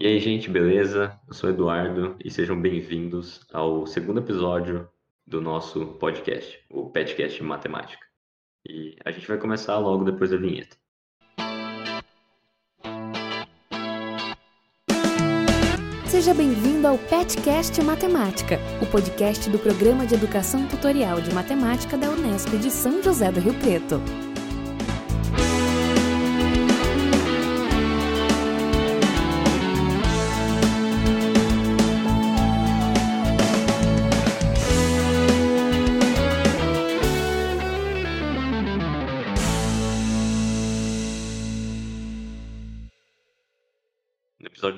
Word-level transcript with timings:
E 0.00 0.06
aí, 0.06 0.18
gente, 0.18 0.48
beleza? 0.48 1.20
Eu 1.28 1.34
sou 1.34 1.50
Eduardo 1.50 2.16
e 2.24 2.30
sejam 2.30 2.58
bem-vindos 2.58 3.46
ao 3.52 3.86
segundo 3.86 4.20
episódio 4.20 4.88
do 5.26 5.42
nosso 5.42 5.84
podcast, 5.98 6.58
o 6.70 6.88
Petcast 6.88 7.42
Matemática. 7.42 8.02
E 8.66 8.96
a 9.04 9.10
gente 9.10 9.28
vai 9.28 9.36
começar 9.36 9.76
logo 9.76 10.02
depois 10.02 10.30
da 10.30 10.38
vinheta. 10.38 10.74
Seja 16.06 16.32
bem-vindo 16.32 16.88
ao 16.88 16.96
Petcast 16.96 17.78
Matemática, 17.82 18.58
o 18.80 18.86
podcast 18.86 19.50
do 19.50 19.58
Programa 19.58 20.06
de 20.06 20.14
Educação 20.14 20.66
Tutorial 20.66 21.20
de 21.20 21.30
Matemática 21.34 21.98
da 21.98 22.08
Unesp 22.08 22.48
de 22.56 22.70
São 22.70 23.02
José 23.02 23.30
do 23.30 23.40
Rio 23.40 23.52
Preto. 23.60 24.29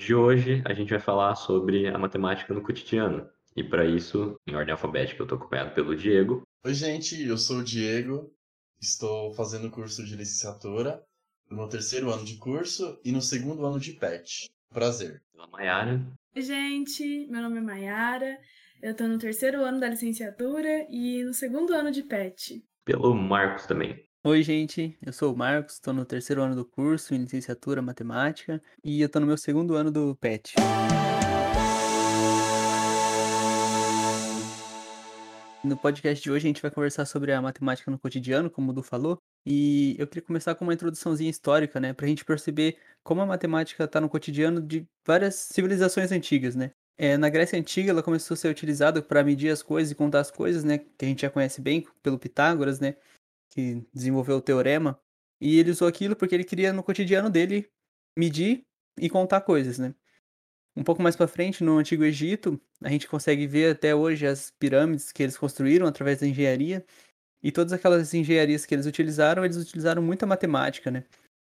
De 0.05 0.15
hoje, 0.15 0.63
a 0.65 0.75
gente 0.75 0.91
vai 0.91 0.99
falar 0.99 1.35
sobre 1.37 1.87
a 1.87 1.97
matemática 1.97 2.53
no 2.53 2.63
cotidiano. 2.63 3.29
E 3.55 3.63
para 3.63 3.85
isso, 3.85 4.37
em 4.47 4.55
ordem 4.55 4.73
alfabética, 4.73 5.21
eu 5.21 5.25
estou 5.25 5.39
acompanhado 5.39 5.75
pelo 5.75 5.95
Diego. 5.95 6.43
Oi, 6.65 6.75
gente, 6.75 7.23
eu 7.23 7.39
sou 7.39 7.59
o 7.59 7.65
Diego, 7.65 8.33
estou 8.81 9.33
fazendo 9.35 9.71
curso 9.71 10.05
de 10.05 10.17
licenciatura 10.17 11.03
no 11.49 11.57
meu 11.57 11.69
terceiro 11.69 12.11
ano 12.11 12.25
de 12.25 12.37
curso 12.37 12.99
e 13.05 13.13
no 13.13 13.21
segundo 13.21 13.65
ano 13.65 13.79
de 13.79 13.93
PET. 13.93 14.51
Prazer. 14.71 15.23
Pela 15.33 15.47
Maiara. 15.49 16.05
Oi, 16.35 16.43
gente, 16.43 17.27
meu 17.29 17.43
nome 17.43 17.59
é 17.59 17.61
Mayara, 17.61 18.39
eu 18.83 18.97
tô 18.97 19.07
no 19.07 19.19
terceiro 19.19 19.63
ano 19.63 19.79
da 19.79 19.89
licenciatura 19.89 20.87
e 20.91 21.23
no 21.23 21.35
segundo 21.35 21.75
ano 21.75 21.93
de 21.93 22.03
PET. 22.03 22.65
Pelo 22.85 23.15
Marcos 23.15 23.67
também. 23.67 24.03
Oi, 24.25 24.41
gente, 24.45 24.97
eu 25.05 25.13
sou 25.13 25.35
o 25.35 25.37
Marcos, 25.37 25.75
estou 25.75 25.93
no 25.93 26.05
terceiro 26.05 26.41
ano 26.41 26.55
do 26.55 26.65
curso 26.65 27.13
em 27.13 27.19
licenciatura 27.19 27.83
matemática 27.83 28.63
e 28.85 29.01
eu 29.01 29.07
estou 29.07 29.19
no 29.19 29.27
meu 29.27 29.37
segundo 29.37 29.75
ano 29.75 29.91
do 29.91 30.15
PET. 30.15 30.55
No 35.65 35.77
podcast 35.77 36.23
de 36.23 36.31
hoje 36.31 36.47
a 36.47 36.49
gente 36.51 36.63
vai 36.63 36.71
conversar 36.71 37.05
sobre 37.05 37.33
a 37.33 37.43
matemática 37.43 37.91
no 37.91 37.99
cotidiano, 37.99 38.49
como 38.49 38.71
o 38.71 38.73
Du 38.73 38.85
falou, 38.85 39.19
e 39.45 39.97
eu 39.99 40.07
queria 40.07 40.23
começar 40.23 40.55
com 40.55 40.63
uma 40.65 40.75
introduçãozinha 40.75 41.29
histórica, 41.29 41.81
né, 41.81 41.93
para 41.93 42.07
a 42.07 42.09
gente 42.09 42.25
perceber 42.25 42.79
como 43.03 43.23
a 43.23 43.27
matemática 43.27 43.83
está 43.83 44.01
no 44.01 44.09
cotidiano 44.09 44.63
de 44.63 44.87
várias 45.05 45.35
civilizações 45.35 46.13
antigas, 46.13 46.55
né. 46.55 46.71
É, 46.97 47.17
na 47.17 47.29
Grécia 47.29 47.59
Antiga 47.59 47.91
ela 47.91 48.03
começou 48.03 48.35
a 48.35 48.39
ser 48.39 48.49
utilizada 48.49 49.03
para 49.03 49.25
medir 49.25 49.51
as 49.51 49.63
coisas 49.63 49.91
e 49.91 49.95
contar 49.97 50.21
as 50.21 50.31
coisas, 50.31 50.63
né, 50.63 50.79
que 50.79 51.05
a 51.05 51.09
gente 51.09 51.23
já 51.23 51.31
conhece 51.31 51.61
bem 51.61 51.85
pelo 52.01 52.19
Pitágoras, 52.19 52.79
né, 52.79 52.95
que 53.53 53.87
desenvolveu 53.93 54.39
o 54.39 54.41
teorema, 54.41 54.99
e 55.41 55.59
ele 55.59 55.71
usou 55.71 55.87
aquilo 55.87 56.17
porque 56.17 56.35
ele 56.35 56.45
queria 56.45 56.73
no 56.73 56.83
cotidiano 56.83 57.29
dele 57.29 57.69
medir 58.19 58.65
e 58.99 59.11
contar 59.11 59.43
coisas, 59.43 59.79
né? 59.79 59.95
Um 60.75 60.83
pouco 60.83 61.03
mais 61.03 61.15
para 61.15 61.29
frente, 61.29 61.63
no 61.63 61.77
Antigo 61.77 62.03
Egito, 62.03 62.61
a 62.83 62.89
gente 62.89 63.07
consegue 63.07 63.47
ver 63.47 63.73
até 63.73 63.95
hoje 63.95 64.27
as 64.27 64.51
pirâmides 64.51 65.13
que 65.13 65.23
eles 65.23 65.37
construíram 65.37 65.87
através 65.87 66.21
da 66.21 66.27
engenharia, 66.27 66.85
e 67.43 67.53
todas 67.53 67.73
aquelas 67.73 68.15
engenharias 68.15 68.65
que 68.65 68.75
eles 68.75 68.87
utilizaram, 68.87 69.45
eles 69.45 69.57
utilizaram 69.57 70.03
muita 70.03 70.27
matemática, 70.27 70.91
né? 70.91 71.05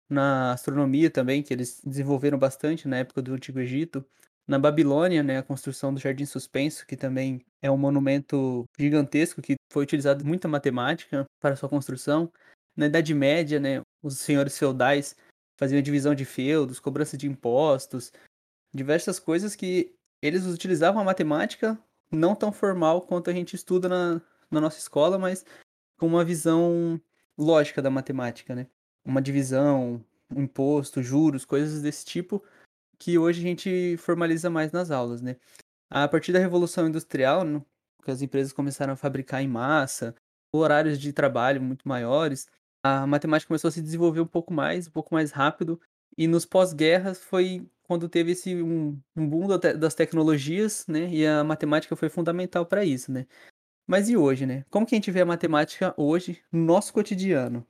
Na 0.10 0.54
astronomia 0.54 1.10
também, 1.10 1.44
que 1.44 1.54
eles 1.54 1.82
desenvolveram 1.86 2.38
bastante 2.38 2.88
na 2.88 2.98
época 2.98 3.22
do 3.22 3.34
Antigo 3.34 3.60
Egito. 3.60 4.06
Na 4.46 4.60
Babilônia, 4.60 5.24
né, 5.24 5.38
a 5.38 5.44
construção 5.44 5.94
do 5.94 6.00
Jardim 6.00 6.26
Suspenso, 6.26 6.86
que 6.86 6.98
também 6.98 7.42
é 7.62 7.72
um 7.72 7.78
monumento 7.78 8.66
gigantesco 8.78 9.42
que 9.42 9.56
foi 9.72 9.84
utilizado 9.84 10.26
muita 10.26 10.48
matemática 10.48 11.26
para 11.40 11.56
sua 11.56 11.70
construção. 11.70 12.30
Na 12.76 12.88
Idade 12.88 13.14
Média, 13.14 13.60
né, 13.60 13.82
os 14.02 14.20
senhores 14.20 14.58
feudais 14.58 15.16
faziam 15.58 15.80
a 15.80 15.82
divisão 15.84 16.14
de 16.14 16.26
feudos, 16.26 16.80
cobrança 16.80 17.16
de 17.16 17.28
impostos, 17.28 18.12
diversas 18.74 19.18
coisas 19.18 19.56
que 19.56 19.96
eles 20.22 20.46
utilizavam 20.46 21.02
a 21.02 21.06
matemática 21.06 21.80
não 22.12 22.36
tão 22.36 22.52
formal 22.52 23.02
quanto 23.02 23.30
a 23.30 23.34
gente 23.34 23.56
estuda 23.56 23.88
na, 23.88 24.22
na 24.52 24.62
nossa 24.62 24.78
escola, 24.78 25.18
mas 25.18 25.46
com 25.98 26.08
uma 26.08 26.24
visão 26.24 27.00
lógica 27.38 27.82
da 27.82 27.90
matemática, 27.90 28.54
né? 28.54 28.68
Uma 29.06 29.22
divisão, 29.22 30.04
um 30.30 30.42
imposto, 30.42 31.02
juros, 31.02 31.46
coisas 31.46 31.82
desse 31.82 32.06
tipo 32.06 32.44
que 33.00 33.18
hoje 33.18 33.40
a 33.40 33.44
gente 33.44 33.98
formaliza 33.98 34.50
mais 34.50 34.72
nas 34.72 34.92
aulas, 34.92 35.22
né? 35.22 35.38
A 35.90 36.08
partir 36.08 36.32
da 36.34 36.40
Revolução 36.40 36.88
Industrial, 36.88 37.44
né, 37.44 37.62
que 38.04 38.12
as 38.12 38.22
empresas 38.22 38.54
começaram 38.54 38.94
a 38.94 38.98
fabricar 38.98 39.42
em 39.44 39.48
massa, 39.48 40.16
horários 40.54 41.00
de 41.00 41.14
trabalho 41.14 41.62
muito 41.62 41.88
maiores, 41.88 42.48
a 42.84 43.08
matemática 43.08 43.48
começou 43.48 43.70
a 43.70 43.72
se 43.72 43.82
desenvolver 43.82 44.22
um 44.22 44.28
pouco 44.28 44.54
mais, 44.54 44.88
um 44.88 44.92
pouco 44.92 45.14
mais 45.14 45.32
rápido, 45.32 45.80
e 46.18 46.28
nos 46.28 46.46
pós-guerras 46.46 47.20
foi 47.20 47.68
quando 47.84 48.10
teve 48.10 48.32
esse 48.32 48.56
um, 48.62 49.00
um 49.16 49.28
boom 49.28 49.48
das 49.58 49.96
tecnologias, 49.96 50.86
né? 50.88 51.10
E 51.10 51.26
a 51.26 51.44
matemática 51.44 51.96
foi 51.96 52.10
fundamental 52.10 52.66
para 52.66 52.84
isso, 52.86 53.12
né? 53.12 53.26
Mas 53.88 54.10
e 54.10 54.18
hoje, 54.18 54.46
né? 54.46 54.66
Como 54.70 54.86
que 54.86 54.96
a 54.96 54.98
gente 54.98 55.12
vê 55.12 55.22
a 55.22 55.26
matemática 55.26 55.94
hoje 55.98 56.42
no 56.52 56.64
nosso 56.66 56.94
cotidiano? 56.94 57.66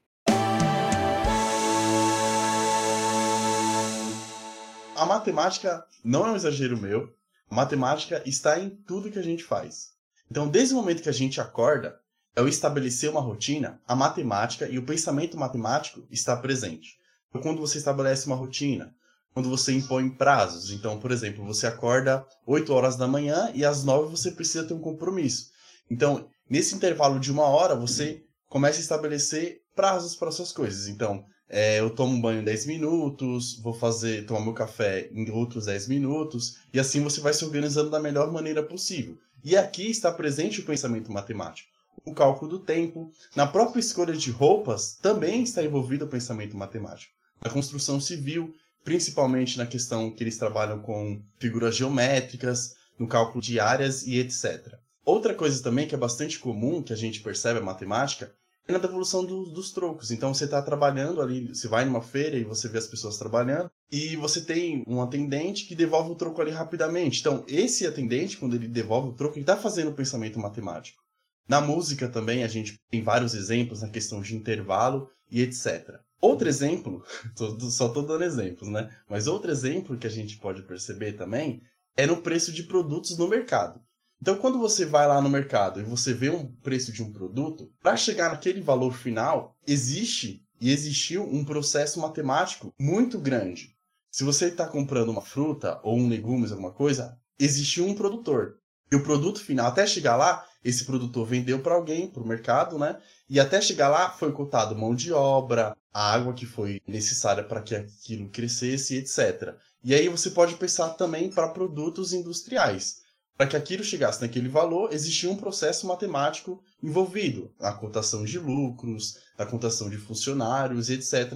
A 4.95 5.05
matemática 5.07 5.83
não 6.03 6.27
é 6.27 6.31
um 6.31 6.35
exagero 6.35 6.77
meu. 6.77 7.11
A 7.49 7.55
matemática 7.55 8.21
está 8.25 8.59
em 8.59 8.69
tudo 8.69 9.09
que 9.09 9.17
a 9.17 9.23
gente 9.23 9.43
faz. 9.43 9.93
Então, 10.29 10.47
desde 10.47 10.73
o 10.73 10.77
momento 10.77 11.01
que 11.01 11.09
a 11.09 11.13
gente 11.13 11.41
acorda, 11.41 11.99
ao 12.35 12.47
estabelecer 12.47 13.09
uma 13.09 13.21
rotina, 13.21 13.81
a 13.87 13.95
matemática 13.95 14.67
e 14.67 14.77
o 14.77 14.85
pensamento 14.85 15.37
matemático 15.37 16.05
está 16.11 16.35
presente. 16.35 16.97
Então, 17.29 17.41
quando 17.41 17.59
você 17.59 17.79
estabelece 17.79 18.27
uma 18.27 18.35
rotina, 18.35 18.93
quando 19.33 19.49
você 19.49 19.73
impõe 19.73 20.09
prazos, 20.09 20.71
então, 20.71 20.99
por 20.99 21.11
exemplo, 21.11 21.43
você 21.43 21.65
acorda 21.65 22.25
8 22.45 22.71
horas 22.71 22.95
da 22.95 23.07
manhã 23.07 23.51
e 23.53 23.65
às 23.65 23.83
9 23.83 24.11
você 24.11 24.31
precisa 24.31 24.63
ter 24.63 24.75
um 24.75 24.79
compromisso. 24.79 25.51
Então, 25.89 26.27
nesse 26.47 26.75
intervalo 26.75 27.19
de 27.19 27.31
uma 27.31 27.45
hora, 27.45 27.75
você 27.75 28.23
começa 28.47 28.77
a 28.77 28.81
estabelecer 28.81 29.61
prazos 29.75 30.15
para 30.15 30.31
suas 30.31 30.51
coisas. 30.51 30.87
Então, 30.87 31.25
é, 31.49 31.79
eu 31.79 31.89
tomo 31.89 32.15
um 32.15 32.21
banho 32.21 32.41
em 32.41 32.43
10 32.43 32.65
minutos, 32.65 33.59
vou 33.59 33.73
fazer, 33.73 34.25
tomar 34.25 34.41
meu 34.41 34.53
café 34.53 35.09
em 35.11 35.29
outros 35.29 35.65
10 35.65 35.87
minutos, 35.87 36.57
e 36.73 36.79
assim 36.79 37.01
você 37.01 37.21
vai 37.21 37.33
se 37.33 37.45
organizando 37.45 37.89
da 37.89 37.99
melhor 37.99 38.31
maneira 38.31 38.63
possível. 38.63 39.17
E 39.43 39.55
aqui 39.55 39.89
está 39.89 40.11
presente 40.11 40.61
o 40.61 40.65
pensamento 40.65 41.11
matemático. 41.11 41.69
O 42.05 42.13
cálculo 42.13 42.51
do 42.51 42.59
tempo, 42.59 43.11
na 43.35 43.45
própria 43.45 43.79
escolha 43.79 44.13
de 44.13 44.31
roupas, 44.31 44.97
também 45.01 45.43
está 45.43 45.63
envolvido 45.63 46.05
o 46.05 46.09
pensamento 46.09 46.57
matemático. 46.57 47.13
Na 47.43 47.51
construção 47.51 47.99
civil, 47.99 48.53
principalmente 48.83 49.57
na 49.57 49.65
questão 49.65 50.11
que 50.11 50.23
eles 50.23 50.37
trabalham 50.37 50.79
com 50.79 51.21
figuras 51.39 51.75
geométricas, 51.75 52.75
no 52.97 53.07
cálculo 53.07 53.41
de 53.41 53.59
áreas 53.59 54.05
e 54.05 54.19
etc. 54.19 54.75
Outra 55.05 55.33
coisa 55.33 55.61
também 55.61 55.87
que 55.87 55.95
é 55.95 55.97
bastante 55.97 56.39
comum, 56.39 56.81
que 56.81 56.93
a 56.93 56.97
gente 56.97 57.21
percebe 57.21 57.59
a 57.59 57.63
matemática, 57.63 58.33
na 58.67 58.77
devolução 58.77 59.25
do, 59.25 59.45
dos 59.45 59.71
trocos. 59.71 60.11
Então 60.11 60.33
você 60.33 60.45
está 60.45 60.61
trabalhando 60.61 61.21
ali, 61.21 61.49
você 61.49 61.67
vai 61.67 61.85
numa 61.85 62.01
feira 62.01 62.37
e 62.37 62.43
você 62.43 62.67
vê 62.69 62.77
as 62.77 62.87
pessoas 62.87 63.17
trabalhando, 63.17 63.69
e 63.91 64.15
você 64.15 64.41
tem 64.41 64.83
um 64.87 65.01
atendente 65.01 65.65
que 65.65 65.75
devolve 65.75 66.11
o 66.11 66.15
troco 66.15 66.41
ali 66.41 66.51
rapidamente. 66.51 67.19
Então, 67.19 67.43
esse 67.47 67.85
atendente, 67.85 68.37
quando 68.37 68.55
ele 68.55 68.67
devolve 68.67 69.09
o 69.09 69.13
troco, 69.13 69.35
ele 69.35 69.41
está 69.41 69.57
fazendo 69.57 69.91
o 69.91 69.95
pensamento 69.95 70.39
matemático. 70.39 71.03
Na 71.47 71.59
música 71.59 72.07
também 72.07 72.43
a 72.43 72.47
gente 72.47 72.79
tem 72.89 73.03
vários 73.03 73.33
exemplos 73.33 73.81
na 73.81 73.89
questão 73.89 74.21
de 74.21 74.35
intervalo 74.35 75.09
e 75.29 75.41
etc. 75.41 75.99
Outro 76.21 76.47
exemplo, 76.47 77.03
só 77.69 77.87
estou 77.87 78.05
dando 78.05 78.23
exemplos, 78.23 78.69
né? 78.69 78.89
Mas 79.09 79.27
outro 79.27 79.51
exemplo 79.51 79.97
que 79.97 80.07
a 80.07 80.09
gente 80.09 80.37
pode 80.37 80.63
perceber 80.63 81.13
também 81.13 81.61
é 81.97 82.07
no 82.07 82.21
preço 82.21 82.51
de 82.51 82.63
produtos 82.63 83.17
no 83.17 83.27
mercado. 83.27 83.81
Então, 84.23 84.37
quando 84.37 84.57
você 84.57 84.85
vai 84.85 85.05
lá 85.05 85.21
no 85.21 85.29
mercado 85.29 85.81
e 85.81 85.83
você 85.83 86.13
vê 86.13 86.29
um 86.29 86.45
preço 86.45 86.93
de 86.93 87.03
um 87.03 87.11
produto, 87.11 87.69
para 87.81 87.97
chegar 87.97 88.31
naquele 88.31 88.61
valor 88.61 88.93
final, 88.93 89.53
existe 89.67 90.47
e 90.61 90.71
existiu 90.71 91.23
um 91.23 91.43
processo 91.43 91.99
matemático 91.99 92.73
muito 92.79 93.19
grande. 93.19 93.75
Se 94.09 94.23
você 94.23 94.45
está 94.45 94.65
comprando 94.65 95.09
uma 95.09 95.21
fruta 95.21 95.77
ou 95.83 95.97
um 95.97 96.07
legumes, 96.07 96.53
alguma 96.53 96.71
coisa, 96.71 97.19
existiu 97.37 97.85
um 97.85 97.93
produtor. 97.93 98.59
E 98.89 98.95
o 98.95 99.03
produto 99.03 99.43
final, 99.43 99.67
até 99.67 99.85
chegar 99.85 100.15
lá, 100.15 100.47
esse 100.63 100.85
produtor 100.85 101.27
vendeu 101.27 101.59
para 101.59 101.75
alguém, 101.75 102.07
para 102.07 102.23
o 102.23 102.25
mercado, 102.25 102.79
né? 102.79 102.97
E 103.29 103.41
até 103.41 103.59
chegar 103.59 103.89
lá 103.89 104.09
foi 104.09 104.31
cotado 104.31 104.73
mão 104.73 104.95
de 104.95 105.11
obra, 105.11 105.75
a 105.93 106.13
água 106.13 106.33
que 106.33 106.45
foi 106.45 106.81
necessária 106.87 107.43
para 107.43 107.61
que 107.61 107.75
aquilo 107.75 108.29
crescesse, 108.29 108.95
etc. 108.95 109.53
E 109.83 109.93
aí 109.93 110.07
você 110.07 110.29
pode 110.29 110.55
pensar 110.55 110.91
também 110.91 111.29
para 111.29 111.49
produtos 111.49 112.13
industriais 112.13 113.02
para 113.37 113.47
que 113.47 113.55
aquilo 113.55 113.83
chegasse 113.83 114.21
naquele 114.21 114.47
valor, 114.47 114.93
existia 114.93 115.29
um 115.29 115.35
processo 115.35 115.87
matemático 115.87 116.63
envolvido, 116.81 117.51
a 117.59 117.71
cotação 117.73 118.23
de 118.23 118.37
lucros, 118.37 119.17
a 119.37 119.45
cotação 119.45 119.89
de 119.89 119.97
funcionários, 119.97 120.89
etc. 120.89 121.33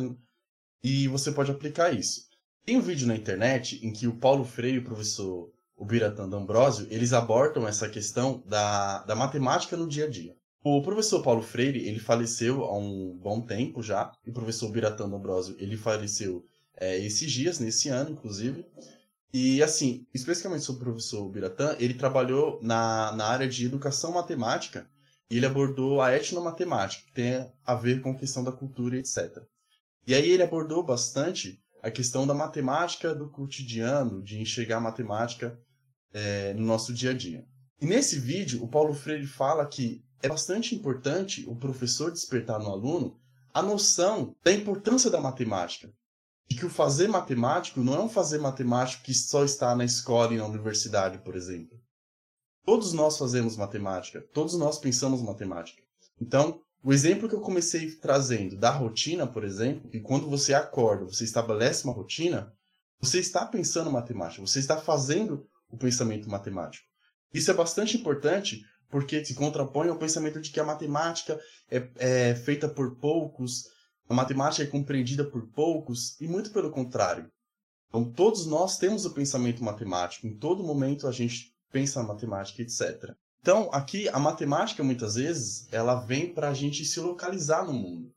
E 0.84 1.08
você 1.08 1.32
pode 1.32 1.52
aplicar 1.52 1.92
isso. 1.92 2.28
Tem 2.64 2.78
um 2.78 2.82
vídeo 2.82 3.08
na 3.08 3.16
internet 3.16 3.80
em 3.86 3.92
que 3.92 4.08
o 4.08 4.18
Paulo 4.18 4.44
Freire 4.44 4.78
e 4.78 4.80
o 4.80 4.84
professor 4.84 5.52
Ubiratã 5.76 6.28
D'Ambrosio, 6.28 6.88
eles 6.90 7.14
abordam 7.14 7.68
essa 7.68 7.88
questão 7.88 8.44
da, 8.46 9.04
da 9.04 9.16
matemática 9.16 9.78
no 9.78 9.88
dia 9.88 10.06
a 10.06 10.10
dia. 10.10 10.36
O 10.64 10.82
professor 10.82 11.22
Paulo 11.22 11.42
Freire, 11.42 11.88
ele 11.88 12.00
faleceu 12.00 12.66
há 12.66 12.78
um 12.78 13.18
bom 13.18 13.42
tempo 13.42 13.82
já, 13.82 14.12
e 14.26 14.32
o 14.32 14.34
professor 14.34 14.68
Ubiratã 14.68 15.08
D'Ambrosio, 15.08 15.56
ele 15.60 15.78
faleceu 15.78 16.44
é, 16.76 16.98
esses 16.98 17.32
dias, 17.32 17.60
nesse 17.60 17.90
ano, 17.90 18.12
inclusive. 18.12 18.66
E, 19.40 19.62
assim, 19.62 20.08
especificamente 20.16 20.64
sobre 20.64 20.82
o 20.82 20.86
professor 20.86 21.30
Biratã, 21.30 21.76
ele 21.78 21.94
trabalhou 21.94 22.60
na, 22.60 23.12
na 23.12 23.28
área 23.28 23.48
de 23.48 23.68
educação 23.68 24.12
matemática 24.12 24.90
e 25.30 25.38
ele 25.38 25.46
abordou 25.46 26.02
a 26.02 26.12
etnomatemática, 26.12 27.06
que 27.06 27.14
tem 27.14 27.48
a 27.64 27.76
ver 27.76 28.02
com 28.02 28.10
a 28.10 28.16
questão 28.16 28.44
da 28.44 28.52
cultura 28.52 28.98
etc. 28.98 29.44
E 30.08 30.16
aí 30.16 30.32
ele 30.32 30.42
abordou 30.42 30.84
bastante 30.84 31.64
a 31.84 31.92
questão 31.92 32.26
da 32.26 32.34
matemática 32.34 33.14
do 33.14 33.30
cotidiano, 33.30 34.24
de 34.24 34.42
enxergar 34.42 34.78
a 34.78 34.82
matemática 34.82 35.56
é, 36.12 36.56
no 36.56 36.66
nosso 36.66 36.92
dia 36.92 37.12
a 37.12 37.14
dia. 37.14 37.46
E 37.80 37.86
nesse 37.86 38.18
vídeo, 38.18 38.64
o 38.64 38.68
Paulo 38.68 38.96
Freire 38.96 39.28
fala 39.28 39.68
que 39.68 40.04
é 40.20 40.28
bastante 40.28 40.74
importante 40.74 41.46
o 41.48 41.56
professor 41.56 42.12
despertar 42.12 42.58
no 42.58 42.72
aluno 42.72 43.20
a 43.54 43.62
noção 43.62 44.36
da 44.44 44.52
importância 44.52 45.12
da 45.12 45.22
matemática, 45.22 45.94
de 46.50 46.56
que 46.56 46.66
o 46.66 46.70
fazer 46.70 47.08
matemático 47.08 47.82
não 47.82 47.96
é 47.96 48.00
um 48.00 48.10
fazer 48.10 48.40
matemático 48.40 49.04
que 49.04 49.14
só 49.14 49.44
está 49.44 49.76
na 49.76 49.84
escola 49.84 50.34
e 50.34 50.38
na 50.38 50.46
universidade, 50.46 51.18
por 51.20 51.36
exemplo. 51.36 51.78
Todos 52.66 52.94
nós 52.94 53.18
fazemos 53.18 53.58
matemática, 53.58 54.22
todos 54.34 54.56
nós 54.56 54.78
pensamos 54.78 55.22
matemática. 55.22 55.82
Então, 56.20 56.62
o 56.84 56.94
exemplo 56.94 57.28
que 57.28 57.36
eu 57.36 57.42
comecei 57.42 57.96
trazendo 57.96 58.58
da 58.58 58.70
rotina, 58.70 59.28
por 59.28 59.44
exemplo, 59.44 59.90
que 59.90 60.00
quando 60.00 60.30
você 60.30 60.54
acorda, 60.54 61.06
você 61.06 61.24
estabelece 61.24 61.84
uma 61.84 61.94
rotina, 61.94 62.54
você 63.00 63.20
está 63.20 63.46
pensando 63.46 63.92
matemática, 63.92 64.42
você 64.42 64.60
está 64.60 64.78
fazendo 64.78 65.48
o 65.70 65.78
pensamento 65.78 66.30
matemático. 66.30 66.86
Isso 67.34 67.52
é 67.52 67.54
bastante 67.54 67.98
importante 67.98 68.62
porque 68.90 69.24
se 69.24 69.36
contrapõe 69.36 69.90
ao 69.90 69.98
pensamento 69.98 70.40
de 70.40 70.50
que 70.50 70.60
a 70.60 70.64
matemática 70.64 71.40
é, 71.70 71.90
é 71.98 72.36
feita 72.36 72.70
por 72.70 72.96
poucos, 72.96 73.66
a 74.10 74.14
matemática 74.14 74.64
é 74.64 74.68
compreendida 74.68 75.24
por 75.26 75.48
poucos 75.48 76.20
e 76.22 76.28
muito 76.28 76.52
pelo 76.52 76.72
contrário. 76.72 77.30
Então, 77.90 78.10
todos 78.12 78.46
nós 78.46 78.78
temos 78.78 79.06
o 79.06 79.14
pensamento 79.14 79.64
matemático. 79.64 80.28
Em 80.28 80.38
todo 80.38 80.64
momento 80.64 81.08
a 81.08 81.12
gente 81.12 81.54
pensa 81.72 82.02
na 82.02 82.08
matemática, 82.08 82.62
etc. 82.62 83.16
Então, 83.42 83.70
aqui 83.72 84.10
a 84.10 84.20
matemática 84.20 84.84
muitas 84.84 85.16
vezes 85.16 85.68
ela 85.72 85.96
vem 85.96 86.34
para 86.34 86.50
a 86.50 86.54
gente 86.54 86.84
se 86.86 87.00
localizar 87.00 87.66
no 87.66 87.74
mundo. 87.74 88.14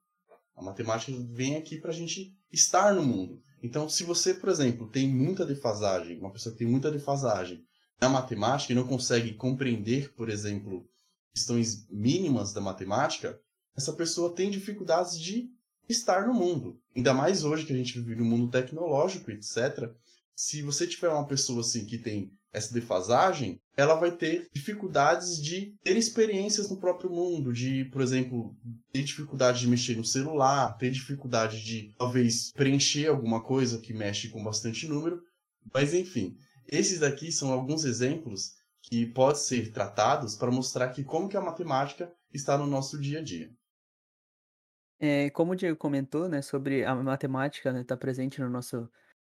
A 0.57 0.63
matemática 0.63 1.13
vem 1.31 1.57
aqui 1.57 1.79
para 1.79 1.91
a 1.91 1.95
gente 1.95 2.37
estar 2.53 2.95
no 2.95 3.03
mundo. 3.03 3.41
Então, 3.63 3.89
se 3.89 4.05
você, 4.05 4.35
por 4.35 4.49
exemplo, 4.49 4.89
tem 4.89 5.09
muita 5.09 5.45
defasagem, 5.45 6.19
uma 6.19 6.33
pessoa 6.33 6.53
que 6.53 6.59
tem 6.59 6.69
muita 6.69 6.91
defasagem 6.91 7.65
na 8.01 8.09
matemática 8.09 8.73
e 8.73 8.77
não 8.77 8.87
consegue 8.87 9.35
compreender, 9.35 10.13
por 10.15 10.29
exemplo, 10.29 10.89
questões 11.35 11.87
mínimas 11.91 12.53
da 12.53 12.61
matemática, 12.61 13.39
essa 13.77 13.93
pessoa 13.93 14.35
tem 14.35 14.51
dificuldades 14.51 15.19
de 15.19 15.49
estar 15.93 16.27
no 16.27 16.35
mundo. 16.35 16.79
Ainda 16.95 17.15
mais 17.15 17.45
hoje 17.45 17.65
que 17.65 17.73
a 17.73 17.77
gente 17.77 17.99
vive 18.01 18.17
num 18.17 18.25
mundo 18.25 18.51
tecnológico, 18.51 19.31
etc. 19.31 19.91
Se 20.35 20.63
você 20.63 20.87
tiver 20.87 21.09
uma 21.09 21.27
pessoa 21.27 21.61
assim 21.61 21.85
que 21.85 21.99
tem 21.99 22.33
essa 22.53 22.75
defasagem, 22.75 23.61
ela 23.77 23.95
vai 23.95 24.11
ter 24.11 24.49
dificuldades 24.53 25.41
de 25.41 25.75
ter 25.83 25.97
experiências 25.97 26.69
no 26.69 26.79
próprio 26.79 27.11
mundo, 27.11 27.53
de, 27.53 27.85
por 27.87 28.03
exemplo, 28.03 28.57
ter 28.93 29.05
dificuldade 29.05 29.61
de 29.61 29.69
mexer 29.69 29.97
no 29.97 30.05
celular, 30.05 30.77
ter 30.77 30.91
dificuldade 30.91 31.63
de 31.63 31.95
talvez 31.97 32.51
preencher 32.53 33.09
alguma 33.09 33.43
coisa 33.43 33.79
que 33.79 33.95
mexe 33.95 34.29
com 34.29 34.43
bastante 34.43 34.89
número. 34.89 35.21
Mas 35.73 35.95
enfim, 35.95 36.37
esses 36.67 36.99
daqui 36.99 37.31
são 37.31 37.53
alguns 37.53 37.85
exemplos 37.85 38.53
que 38.83 39.07
podem 39.07 39.41
ser 39.41 39.73
tratados 39.73 40.37
para 40.37 40.51
mostrar 40.51 40.89
que 40.89 41.05
como 41.05 41.29
que 41.29 41.37
a 41.37 41.41
matemática 41.41 42.13
está 42.33 42.57
no 42.57 42.67
nosso 42.67 42.99
dia 42.99 43.21
a 43.21 43.23
dia. 43.23 43.51
É, 45.01 45.31
como 45.31 45.53
o 45.53 45.57
Diego 45.57 45.79
comentou, 45.79 46.29
né, 46.29 46.43
sobre 46.43 46.85
a 46.85 46.95
matemática, 46.95 47.73
né, 47.73 47.83
tá 47.83 47.97
presente 47.97 48.39
no 48.41 48.51
nosso 48.51 48.89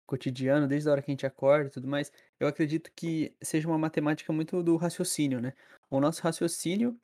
cotidiano, 0.05 0.67
desde 0.67 0.87
a 0.87 0.93
hora 0.93 1.01
que 1.01 1.11
a 1.11 1.13
gente 1.13 1.25
acorda 1.25 1.67
e 1.67 1.71
tudo 1.71 1.87
mais, 1.87 2.11
eu 2.39 2.47
acredito 2.47 2.89
que 2.95 3.35
seja 3.41 3.67
uma 3.67 3.77
matemática 3.77 4.31
muito 4.31 4.63
do 4.63 4.77
raciocínio, 4.77 5.41
né? 5.41 5.53
O 5.89 5.99
nosso 5.99 6.21
raciocínio 6.21 6.97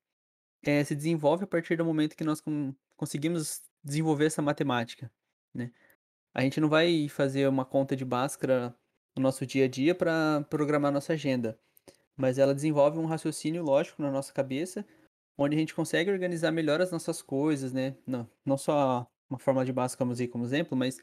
é, 0.64 0.84
se 0.84 0.96
desenvolve 0.96 1.44
a 1.44 1.48
partir 1.48 1.76
do 1.78 1.86
momento 1.86 2.16
que 2.16 2.24
nós 2.24 2.42
com, 2.42 2.74
conseguimos 2.96 3.62
desenvolver 3.84 4.28
essa 4.28 4.42
matemática, 4.42 5.12
né? 5.54 5.72
A 6.34 6.42
gente 6.42 6.62
não 6.62 6.70
vai 6.70 7.10
fazer 7.10 7.48
uma 7.50 7.66
conta 7.66 7.96
de 7.96 8.06
Bhaskara 8.06 8.76
no 9.16 9.24
nosso 9.24 9.46
dia 9.46 9.66
a 9.66 9.68
dia 9.68 9.94
para 9.96 10.46
programar 10.50 10.92
nossa 10.92 11.14
agenda, 11.14 11.60
mas 12.16 12.38
ela 12.38 12.56
desenvolve 12.56 12.98
um 13.00 13.06
raciocínio 13.06 13.64
lógico 13.64 14.02
na 14.02 14.12
nossa 14.12 14.34
cabeça 14.34 14.86
onde 15.38 15.56
a 15.56 15.60
gente 15.60 15.74
consegue 15.74 16.12
organizar 16.12 16.52
melhor 16.52 16.82
as 16.82 16.92
nossas 16.92 17.22
coisas, 17.22 17.74
né? 17.74 17.96
Não, 18.06 18.30
não 18.46 18.58
só 18.58 19.08
uma 19.30 19.40
forma 19.40 19.66
de 19.66 19.72
eu 19.72 20.08
usei 20.08 20.28
como 20.28 20.44
exemplo, 20.44 20.78
mas 20.78 21.00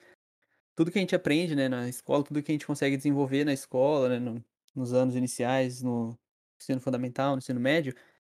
tudo 0.77 0.91
que 0.91 0.99
a 0.99 1.01
gente 1.01 1.15
aprende, 1.15 1.55
né, 1.57 1.69
na 1.69 1.89
escola, 1.89 2.25
tudo 2.25 2.43
que 2.43 2.51
a 2.51 2.55
gente 2.55 2.67
consegue 2.67 2.97
desenvolver 2.97 3.45
na 3.45 3.53
escola, 3.53 4.09
né, 4.09 4.19
no, 4.19 4.45
nos 4.75 4.93
anos 4.93 5.17
iniciais, 5.17 5.83
no 5.83 6.17
ensino 6.61 6.81
fundamental, 6.81 7.33
no 7.33 7.39
ensino 7.39 7.61
médio, 7.61 7.95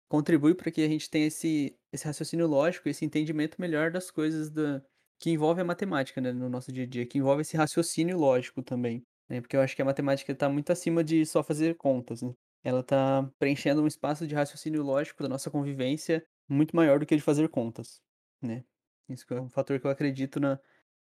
contribui 0.09 0.55
para 0.55 0.71
que 0.71 0.81
a 0.81 0.87
gente 0.87 1.09
tenha 1.09 1.27
esse, 1.27 1.77
esse 1.91 2.05
raciocínio 2.05 2.47
lógico, 2.47 2.89
esse 2.89 3.05
entendimento 3.05 3.59
melhor 3.59 3.91
das 3.91 4.09
coisas 4.09 4.49
da, 4.49 4.81
que 5.19 5.29
envolve 5.29 5.61
a 5.61 5.65
matemática, 5.65 6.21
né, 6.21 6.31
no 6.31 6.49
nosso 6.49 6.71
dia 6.71 6.83
a 6.83 6.87
dia, 6.87 7.05
que 7.05 7.17
envolve 7.17 7.41
esse 7.41 7.57
raciocínio 7.57 8.17
lógico 8.17 8.63
também, 8.63 9.03
né, 9.29 9.41
porque 9.41 9.55
eu 9.55 9.61
acho 9.61 9.75
que 9.75 9.81
a 9.81 9.85
matemática 9.85 10.31
está 10.31 10.49
muito 10.49 10.71
acima 10.71 11.03
de 11.03 11.25
só 11.25 11.43
fazer 11.43 11.75
contas, 11.75 12.21
né 12.21 12.33
ela 12.63 12.81
está 12.81 13.29
preenchendo 13.39 13.81
um 13.81 13.87
espaço 13.87 14.27
de 14.27 14.35
raciocínio 14.35 14.83
lógico 14.83 15.23
da 15.23 15.29
nossa 15.29 15.49
convivência 15.49 16.25
muito 16.47 16.75
maior 16.75 16.99
do 16.99 17.05
que 17.05 17.15
de 17.15 17.21
fazer 17.21 17.47
contas, 17.49 18.01
né? 18.41 18.63
Isso 19.09 19.25
é 19.33 19.41
um 19.41 19.49
fator 19.49 19.79
que 19.79 19.85
eu 19.85 19.91
acredito 19.91 20.39
na, 20.39 20.59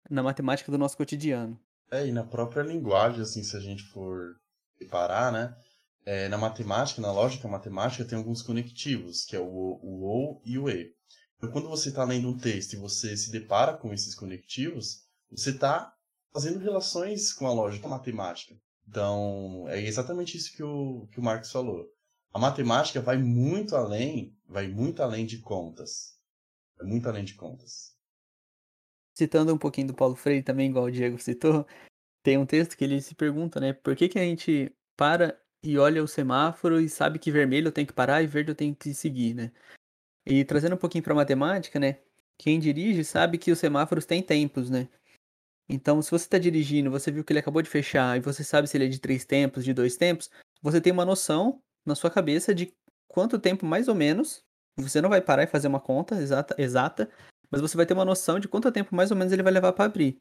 na 0.08 0.22
matemática 0.22 0.70
do 0.70 0.78
nosso 0.78 0.96
cotidiano. 0.96 1.60
É, 1.90 2.06
e 2.06 2.12
na 2.12 2.24
própria 2.24 2.62
linguagem, 2.62 3.20
assim, 3.20 3.42
se 3.42 3.56
a 3.56 3.60
gente 3.60 3.82
for 3.84 4.36
reparar, 4.80 5.32
né? 5.32 5.54
É, 6.04 6.28
na 6.28 6.38
matemática, 6.38 7.00
na 7.00 7.12
lógica 7.12 7.46
matemática, 7.46 8.04
tem 8.04 8.18
alguns 8.18 8.42
conectivos, 8.42 9.24
que 9.24 9.36
é 9.36 9.38
o, 9.38 9.44
o 9.82 10.02
ou 10.02 10.42
e 10.44 10.58
o 10.58 10.68
e. 10.68 10.94
Então, 11.36 11.50
quando 11.50 11.68
você 11.68 11.90
está 11.90 12.04
lendo 12.04 12.28
um 12.28 12.36
texto 12.36 12.72
e 12.72 12.76
você 12.76 13.16
se 13.16 13.30
depara 13.30 13.76
com 13.76 13.92
esses 13.92 14.14
conectivos, 14.14 15.04
você 15.30 15.50
está 15.50 15.92
fazendo 16.32 16.58
relações 16.58 17.32
com 17.32 17.46
a 17.46 17.52
lógica 17.52 17.86
matemática. 17.88 18.54
Então, 18.88 19.66
é 19.68 19.80
exatamente 19.80 20.36
isso 20.36 20.54
que 20.54 20.62
o, 20.62 21.06
que 21.10 21.18
o 21.18 21.22
Marx 21.22 21.50
falou. 21.50 21.90
A 22.32 22.38
matemática 22.38 23.00
vai 23.00 23.18
muito 23.18 23.76
além, 23.76 24.36
vai 24.48 24.68
muito 24.68 25.02
além 25.02 25.26
de 25.26 25.38
contas. 25.38 26.18
Vai 26.78 26.86
muito 26.86 27.08
além 27.08 27.24
de 27.24 27.34
contas. 27.34 27.96
Citando 29.14 29.54
um 29.54 29.58
pouquinho 29.58 29.88
do 29.88 29.94
Paulo 29.94 30.16
Freire 30.16 30.42
também, 30.42 30.70
igual 30.70 30.86
o 30.86 30.90
Diego 30.90 31.18
citou, 31.18 31.66
tem 32.22 32.38
um 32.38 32.46
texto 32.46 32.76
que 32.76 32.84
ele 32.84 33.00
se 33.00 33.14
pergunta, 33.14 33.60
né, 33.60 33.72
por 33.72 33.94
que, 33.94 34.08
que 34.08 34.18
a 34.18 34.22
gente 34.22 34.74
para 34.96 35.38
e 35.62 35.78
olha 35.78 36.02
o 36.02 36.08
semáforo 36.08 36.80
e 36.80 36.88
sabe 36.88 37.18
que 37.18 37.30
vermelho 37.30 37.68
eu 37.68 37.72
tenho 37.72 37.86
que 37.86 37.92
parar 37.92 38.22
e 38.22 38.26
verde 38.26 38.50
eu 38.50 38.54
tenho 38.54 38.74
que 38.74 38.92
seguir, 38.94 39.34
né? 39.34 39.52
E 40.26 40.44
trazendo 40.44 40.74
um 40.74 40.78
pouquinho 40.78 41.04
para 41.04 41.14
matemática, 41.14 41.78
né, 41.78 42.00
quem 42.38 42.58
dirige 42.58 43.04
sabe 43.04 43.38
que 43.38 43.52
os 43.52 43.58
semáforos 43.58 44.06
têm 44.06 44.22
tempos, 44.22 44.70
né? 44.70 44.88
Então, 45.72 46.02
se 46.02 46.10
você 46.10 46.26
está 46.26 46.36
dirigindo, 46.36 46.90
você 46.90 47.10
viu 47.10 47.24
que 47.24 47.32
ele 47.32 47.40
acabou 47.40 47.62
de 47.62 47.70
fechar 47.70 48.18
e 48.18 48.20
você 48.20 48.44
sabe 48.44 48.68
se 48.68 48.76
ele 48.76 48.84
é 48.84 48.88
de 48.88 49.00
três 49.00 49.24
tempos, 49.24 49.64
de 49.64 49.72
dois 49.72 49.96
tempos, 49.96 50.30
você 50.60 50.82
tem 50.82 50.92
uma 50.92 51.06
noção 51.06 51.62
na 51.82 51.94
sua 51.94 52.10
cabeça 52.10 52.54
de 52.54 52.74
quanto 53.08 53.38
tempo 53.38 53.64
mais 53.64 53.88
ou 53.88 53.94
menos. 53.94 54.44
Você 54.76 55.00
não 55.00 55.08
vai 55.08 55.22
parar 55.22 55.44
e 55.44 55.46
fazer 55.46 55.68
uma 55.68 55.80
conta 55.80 56.16
exata, 56.16 56.54
exata, 56.58 57.10
mas 57.50 57.62
você 57.62 57.74
vai 57.74 57.86
ter 57.86 57.94
uma 57.94 58.04
noção 58.04 58.38
de 58.38 58.48
quanto 58.48 58.70
tempo 58.70 58.94
mais 58.94 59.10
ou 59.10 59.16
menos 59.16 59.32
ele 59.32 59.42
vai 59.42 59.50
levar 59.52 59.72
para 59.72 59.86
abrir. 59.86 60.18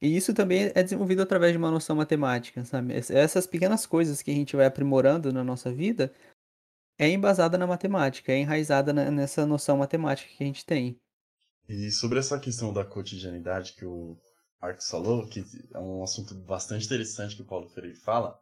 E 0.00 0.16
isso 0.16 0.32
também 0.32 0.72
é 0.74 0.82
desenvolvido 0.82 1.20
através 1.20 1.52
de 1.52 1.58
uma 1.58 1.70
noção 1.70 1.94
matemática, 1.94 2.64
sabe? 2.64 2.94
Essas 2.94 3.46
pequenas 3.46 3.84
coisas 3.84 4.22
que 4.22 4.30
a 4.30 4.34
gente 4.34 4.56
vai 4.56 4.64
aprimorando 4.64 5.30
na 5.30 5.44
nossa 5.44 5.70
vida 5.70 6.10
é 6.98 7.06
embasada 7.06 7.58
na 7.58 7.66
matemática, 7.66 8.32
é 8.32 8.38
enraizada 8.38 8.94
nessa 8.94 9.44
noção 9.44 9.76
matemática 9.76 10.30
que 10.34 10.42
a 10.42 10.46
gente 10.46 10.64
tem. 10.64 10.98
E 11.68 11.90
sobre 11.90 12.18
essa 12.18 12.40
questão 12.40 12.72
da 12.72 12.82
cotidianidade 12.82 13.74
que 13.74 13.84
o 13.84 14.18
Marcos 14.60 14.88
falou, 14.88 15.26
que 15.26 15.44
é 15.72 15.78
um 15.78 16.02
assunto 16.02 16.34
bastante 16.34 16.84
interessante 16.84 17.34
que 17.34 17.42
o 17.42 17.46
Paulo 17.46 17.68
Freire 17.68 17.94
fala, 17.94 18.38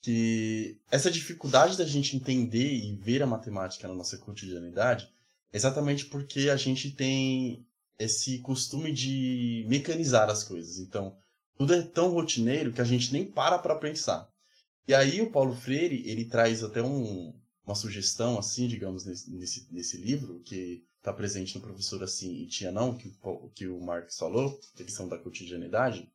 que 0.00 0.80
essa 0.90 1.10
dificuldade 1.10 1.78
da 1.78 1.84
gente 1.84 2.16
entender 2.16 2.72
e 2.72 2.94
ver 2.96 3.22
a 3.22 3.26
matemática 3.26 3.86
na 3.86 3.94
nossa 3.94 4.18
cotidianidade 4.18 5.08
é 5.52 5.56
exatamente 5.56 6.06
porque 6.06 6.50
a 6.50 6.56
gente 6.56 6.90
tem 6.90 7.64
esse 7.98 8.40
costume 8.40 8.92
de 8.92 9.64
mecanizar 9.68 10.28
as 10.28 10.42
coisas. 10.42 10.78
Então, 10.78 11.16
tudo 11.56 11.74
é 11.74 11.82
tão 11.82 12.10
rotineiro 12.10 12.72
que 12.72 12.80
a 12.80 12.84
gente 12.84 13.12
nem 13.12 13.24
para 13.24 13.58
para 13.58 13.76
pensar. 13.76 14.28
E 14.88 14.92
aí 14.92 15.20
o 15.20 15.30
Paulo 15.30 15.54
Freire, 15.54 16.02
ele 16.08 16.24
traz 16.24 16.64
até 16.64 16.82
um, 16.82 17.32
uma 17.64 17.76
sugestão, 17.76 18.36
assim, 18.36 18.66
digamos, 18.66 19.04
nesse, 19.04 19.30
nesse, 19.30 19.68
nesse 19.70 19.96
livro, 19.96 20.40
que 20.40 20.84
está 21.02 21.12
presente 21.12 21.56
no 21.56 21.60
Professor 21.60 22.02
Assim 22.04 22.32
e 22.32 22.46
Tia 22.46 22.70
Não, 22.70 22.96
que, 22.96 23.12
que 23.54 23.66
o 23.66 23.80
Marx 23.80 24.16
falou, 24.16 24.58
a 24.74 24.84
questão 24.84 25.08
da 25.08 25.18
cotidianidade, 25.18 26.08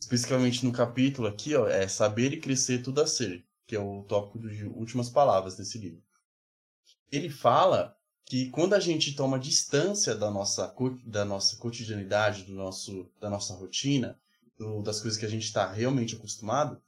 especificamente 0.00 0.64
no 0.64 0.72
capítulo 0.72 1.26
aqui, 1.26 1.56
ó, 1.56 1.66
é 1.66 1.86
Saber 1.88 2.32
e 2.32 2.40
Crescer 2.40 2.80
Tudo 2.80 3.02
a 3.02 3.06
Ser, 3.08 3.44
que 3.66 3.74
é 3.74 3.80
o 3.80 4.04
tópico 4.04 4.38
de 4.48 4.64
últimas 4.66 5.10
palavras 5.10 5.56
desse 5.56 5.78
livro. 5.78 6.00
Ele 7.10 7.28
fala 7.28 7.96
que 8.24 8.48
quando 8.50 8.74
a 8.74 8.80
gente 8.80 9.16
toma 9.16 9.36
distância 9.36 10.14
da 10.14 10.30
nossa, 10.30 10.72
da 11.04 11.24
nossa 11.24 11.56
cotidianidade, 11.56 12.44
do 12.44 12.54
nosso, 12.54 13.10
da 13.20 13.28
nossa 13.28 13.52
rotina, 13.54 14.16
do, 14.56 14.80
das 14.80 15.00
coisas 15.00 15.18
que 15.18 15.26
a 15.26 15.28
gente 15.28 15.44
está 15.44 15.72
realmente 15.72 16.14
acostumado, 16.14 16.80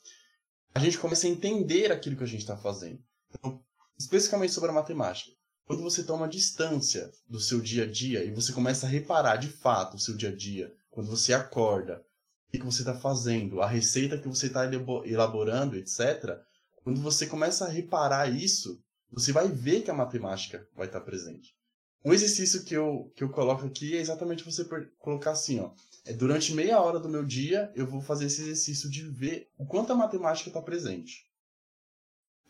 a 0.73 0.79
gente 0.79 0.97
começa 0.97 1.27
a 1.27 1.31
entender 1.31 1.91
aquilo 1.91 2.17
que 2.17 2.23
a 2.23 2.29
gente 2.29 2.43
está 2.43 2.57
fazendo. 2.57 3.03
Então, 3.31 3.61
especificamente 3.99 4.53
sobre 4.53 4.71
a 4.71 4.75
matemática. 4.75 5.33
Quando 5.65 5.83
você 5.83 6.03
toma 6.03 6.29
distância 6.29 7.11
do 7.29 7.41
seu 7.41 7.61
dia 7.61 7.85
a 7.85 7.87
dia 7.91 8.25
e 8.25 8.31
você 8.31 8.53
começa 8.53 8.87
a 8.87 8.89
reparar 8.89 9.37
de 9.37 9.49
fato 9.49 9.97
o 9.97 10.01
seu 10.01 10.17
dia 10.17 10.31
a 10.31 10.35
dia, 10.35 10.75
quando 10.91 11.09
você 11.09 11.33
acorda, 11.33 12.05
o 12.49 12.53
que 12.53 12.65
você 12.65 12.83
está 12.83 12.95
fazendo, 12.95 13.63
a 13.63 13.67
receita 13.67 14.19
que 14.19 14.29
você 14.29 14.47
está 14.47 14.69
elaborando, 15.07 15.77
etc. 15.77 16.39
Quando 16.83 17.01
você 17.01 17.27
começa 17.27 17.65
a 17.65 17.69
reparar 17.69 18.29
isso, 18.29 18.83
você 19.11 19.33
vai 19.33 19.49
ver 19.49 19.83
que 19.83 19.91
a 19.91 19.95
matemática 19.95 20.67
vai 20.75 20.87
estar 20.87 21.01
tá 21.01 21.07
presente. 21.07 21.57
Um 22.05 22.13
exercício 22.13 22.65
que 22.65 22.75
eu, 22.75 23.13
que 23.15 23.23
eu 23.23 23.31
coloco 23.31 23.65
aqui 23.65 23.97
é 23.97 24.01
exatamente 24.01 24.45
você 24.45 24.65
colocar 24.99 25.31
assim, 25.31 25.61
ó. 25.61 25.73
É, 26.05 26.13
durante 26.13 26.53
meia 26.53 26.81
hora 26.81 26.99
do 26.99 27.09
meu 27.09 27.25
dia, 27.25 27.73
eu 27.77 27.87
vou 27.87 28.01
fazer 28.01 28.27
esse 28.27 28.43
exercício 28.43 28.91
de 28.91 29.09
ver 29.09 29.49
o 29.57 29.65
quanto 29.65 29.93
a 29.93 29.97
matemática 29.97 30.51
está 30.51 30.61
presente. 30.61 31.31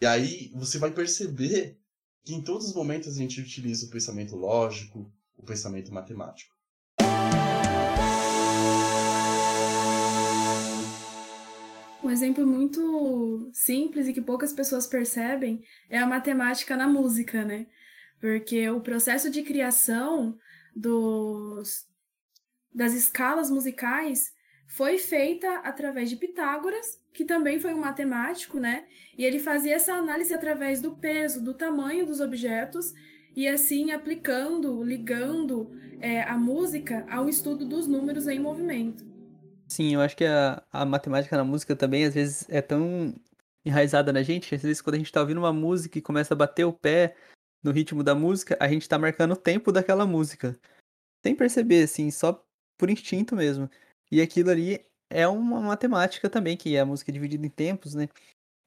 E 0.00 0.06
aí 0.06 0.50
você 0.54 0.78
vai 0.78 0.90
perceber 0.90 1.78
que 2.24 2.34
em 2.34 2.42
todos 2.42 2.68
os 2.68 2.74
momentos 2.74 3.08
a 3.08 3.18
gente 3.18 3.40
utiliza 3.40 3.86
o 3.86 3.90
pensamento 3.90 4.36
lógico, 4.36 5.10
o 5.36 5.42
pensamento 5.42 5.92
matemático. 5.92 6.54
Um 12.02 12.10
exemplo 12.10 12.46
muito 12.46 13.50
simples 13.52 14.08
e 14.08 14.12
que 14.12 14.20
poucas 14.20 14.52
pessoas 14.52 14.86
percebem 14.86 15.64
é 15.88 15.98
a 15.98 16.06
matemática 16.06 16.76
na 16.76 16.88
música, 16.88 17.44
né? 17.44 17.66
Porque 18.20 18.68
o 18.70 18.80
processo 18.80 19.30
de 19.30 19.42
criação 19.42 20.36
dos, 20.74 21.86
das 22.72 22.92
escalas 22.92 23.50
musicais 23.50 24.32
foi 24.72 24.96
feita 24.96 25.58
através 25.58 26.08
de 26.08 26.16
Pitágoras, 26.16 26.98
que 27.12 27.26
também 27.26 27.60
foi 27.60 27.74
um 27.74 27.80
matemático, 27.80 28.58
né? 28.58 28.84
E 29.18 29.22
ele 29.22 29.38
fazia 29.38 29.74
essa 29.74 29.92
análise 29.92 30.32
através 30.32 30.80
do 30.80 30.92
peso, 30.92 31.44
do 31.44 31.52
tamanho 31.52 32.06
dos 32.06 32.20
objetos, 32.20 32.94
e 33.36 33.46
assim 33.46 33.90
aplicando, 33.90 34.82
ligando 34.82 35.70
é, 36.00 36.22
a 36.22 36.38
música 36.38 37.04
ao 37.10 37.28
estudo 37.28 37.66
dos 37.66 37.86
números 37.86 38.26
em 38.26 38.40
movimento. 38.40 39.04
Sim, 39.68 39.92
eu 39.92 40.00
acho 40.00 40.16
que 40.16 40.24
a, 40.24 40.62
a 40.72 40.86
matemática 40.86 41.36
na 41.36 41.44
música 41.44 41.76
também, 41.76 42.06
às 42.06 42.14
vezes, 42.14 42.46
é 42.48 42.62
tão 42.62 43.14
enraizada 43.66 44.10
na 44.10 44.22
gente, 44.22 44.54
às 44.54 44.62
vezes 44.62 44.80
quando 44.80 44.94
a 44.94 44.98
gente 44.98 45.12
tá 45.12 45.20
ouvindo 45.20 45.38
uma 45.38 45.52
música 45.52 45.98
e 45.98 46.02
começa 46.02 46.32
a 46.32 46.36
bater 46.36 46.64
o 46.64 46.72
pé 46.72 47.14
no 47.62 47.72
ritmo 47.72 48.02
da 48.02 48.14
música, 48.14 48.56
a 48.58 48.68
gente 48.68 48.88
tá 48.88 48.98
marcando 48.98 49.32
o 49.32 49.36
tempo 49.36 49.70
daquela 49.70 50.06
música. 50.06 50.58
Sem 51.22 51.34
perceber, 51.34 51.82
assim, 51.82 52.10
só 52.10 52.42
por 52.78 52.88
instinto 52.88 53.36
mesmo. 53.36 53.68
E 54.12 54.20
aquilo 54.20 54.50
ali 54.50 54.84
é 55.08 55.26
uma 55.26 55.58
matemática 55.58 56.28
também, 56.28 56.54
que 56.54 56.76
é 56.76 56.80
a 56.80 56.84
música 56.84 57.10
dividida 57.10 57.46
em 57.46 57.48
tempos, 57.48 57.94
né? 57.94 58.10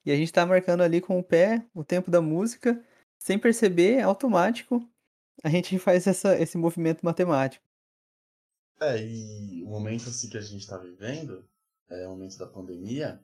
E 0.04 0.12
a 0.12 0.16
gente 0.16 0.34
tá 0.34 0.44
marcando 0.44 0.82
ali 0.82 1.00
com 1.00 1.20
o 1.20 1.24
pé 1.24 1.64
o 1.72 1.84
tempo 1.84 2.10
da 2.10 2.20
música, 2.20 2.84
sem 3.20 3.38
perceber, 3.38 3.98
é 3.98 4.02
automático, 4.02 4.84
a 5.44 5.50
gente 5.50 5.78
faz 5.78 6.08
essa, 6.08 6.36
esse 6.40 6.58
movimento 6.58 7.06
matemático. 7.06 7.64
É, 8.82 9.06
e 9.06 9.64
o 9.64 9.68
momento 9.68 10.10
assim 10.10 10.28
que 10.28 10.38
a 10.38 10.42
gente 10.42 10.62
está 10.62 10.80
vivendo, 10.80 11.48
é 11.90 12.08
o 12.08 12.10
momento 12.10 12.40
da 12.40 12.48
pandemia, 12.48 13.24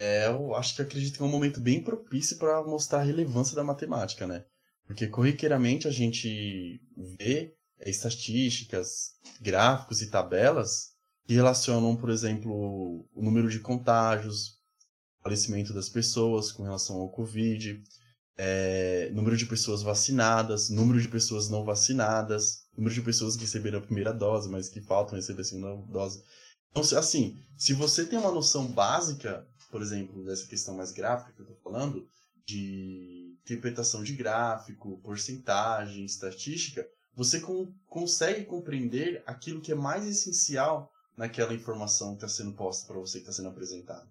é, 0.00 0.26
eu 0.26 0.56
acho 0.56 0.74
que 0.74 0.82
acredito 0.82 1.18
que 1.18 1.22
é 1.22 1.26
um 1.26 1.30
momento 1.30 1.60
bem 1.60 1.84
propício 1.84 2.36
para 2.36 2.64
mostrar 2.64 2.98
a 2.98 3.04
relevância 3.04 3.54
da 3.54 3.62
matemática, 3.62 4.26
né? 4.26 4.44
Porque 4.84 5.06
corriqueiramente 5.06 5.86
a 5.86 5.92
gente 5.92 6.82
vê 7.16 7.54
é, 7.78 7.88
estatísticas, 7.88 9.14
gráficos 9.40 10.02
e 10.02 10.10
tabelas 10.10 10.91
relacionam, 11.32 11.96
por 11.96 12.10
exemplo, 12.10 13.06
o 13.14 13.22
número 13.22 13.48
de 13.48 13.60
contágios, 13.60 14.58
falecimento 15.22 15.72
das 15.72 15.88
pessoas 15.88 16.50
com 16.50 16.62
relação 16.62 16.96
ao 16.96 17.10
Covid, 17.10 17.82
é, 18.36 19.10
número 19.12 19.36
de 19.36 19.46
pessoas 19.46 19.82
vacinadas, 19.82 20.70
número 20.70 21.00
de 21.00 21.08
pessoas 21.08 21.48
não 21.48 21.64
vacinadas, 21.64 22.64
número 22.76 22.94
de 22.94 23.02
pessoas 23.02 23.36
que 23.36 23.42
receberam 23.42 23.78
a 23.78 23.82
primeira 23.82 24.12
dose, 24.12 24.48
mas 24.48 24.68
que 24.68 24.80
faltam 24.80 25.16
receber 25.16 25.42
a 25.42 25.44
segunda 25.44 25.76
dose. 25.92 26.22
Então, 26.70 26.82
assim, 26.98 27.38
se 27.56 27.72
você 27.72 28.04
tem 28.06 28.18
uma 28.18 28.32
noção 28.32 28.66
básica, 28.66 29.46
por 29.70 29.82
exemplo, 29.82 30.24
dessa 30.24 30.46
questão 30.46 30.74
mais 30.74 30.92
gráfica 30.92 31.32
que 31.32 31.40
eu 31.40 31.44
estou 31.44 31.60
falando, 31.62 32.06
de 32.46 33.36
interpretação 33.44 34.02
de 34.02 34.14
gráfico, 34.14 35.00
porcentagem, 35.02 36.04
estatística, 36.04 36.86
você 37.14 37.40
com, 37.40 37.72
consegue 37.86 38.44
compreender 38.44 39.22
aquilo 39.26 39.60
que 39.60 39.72
é 39.72 39.74
mais 39.74 40.06
essencial 40.06 40.90
naquela 41.16 41.54
informação 41.54 42.16
que 42.16 42.24
está 42.24 42.28
sendo 42.28 42.54
posta 42.54 42.86
para 42.86 43.00
você, 43.00 43.18
que 43.18 43.24
está 43.24 43.32
sendo 43.32 43.48
apresentada. 43.48 44.08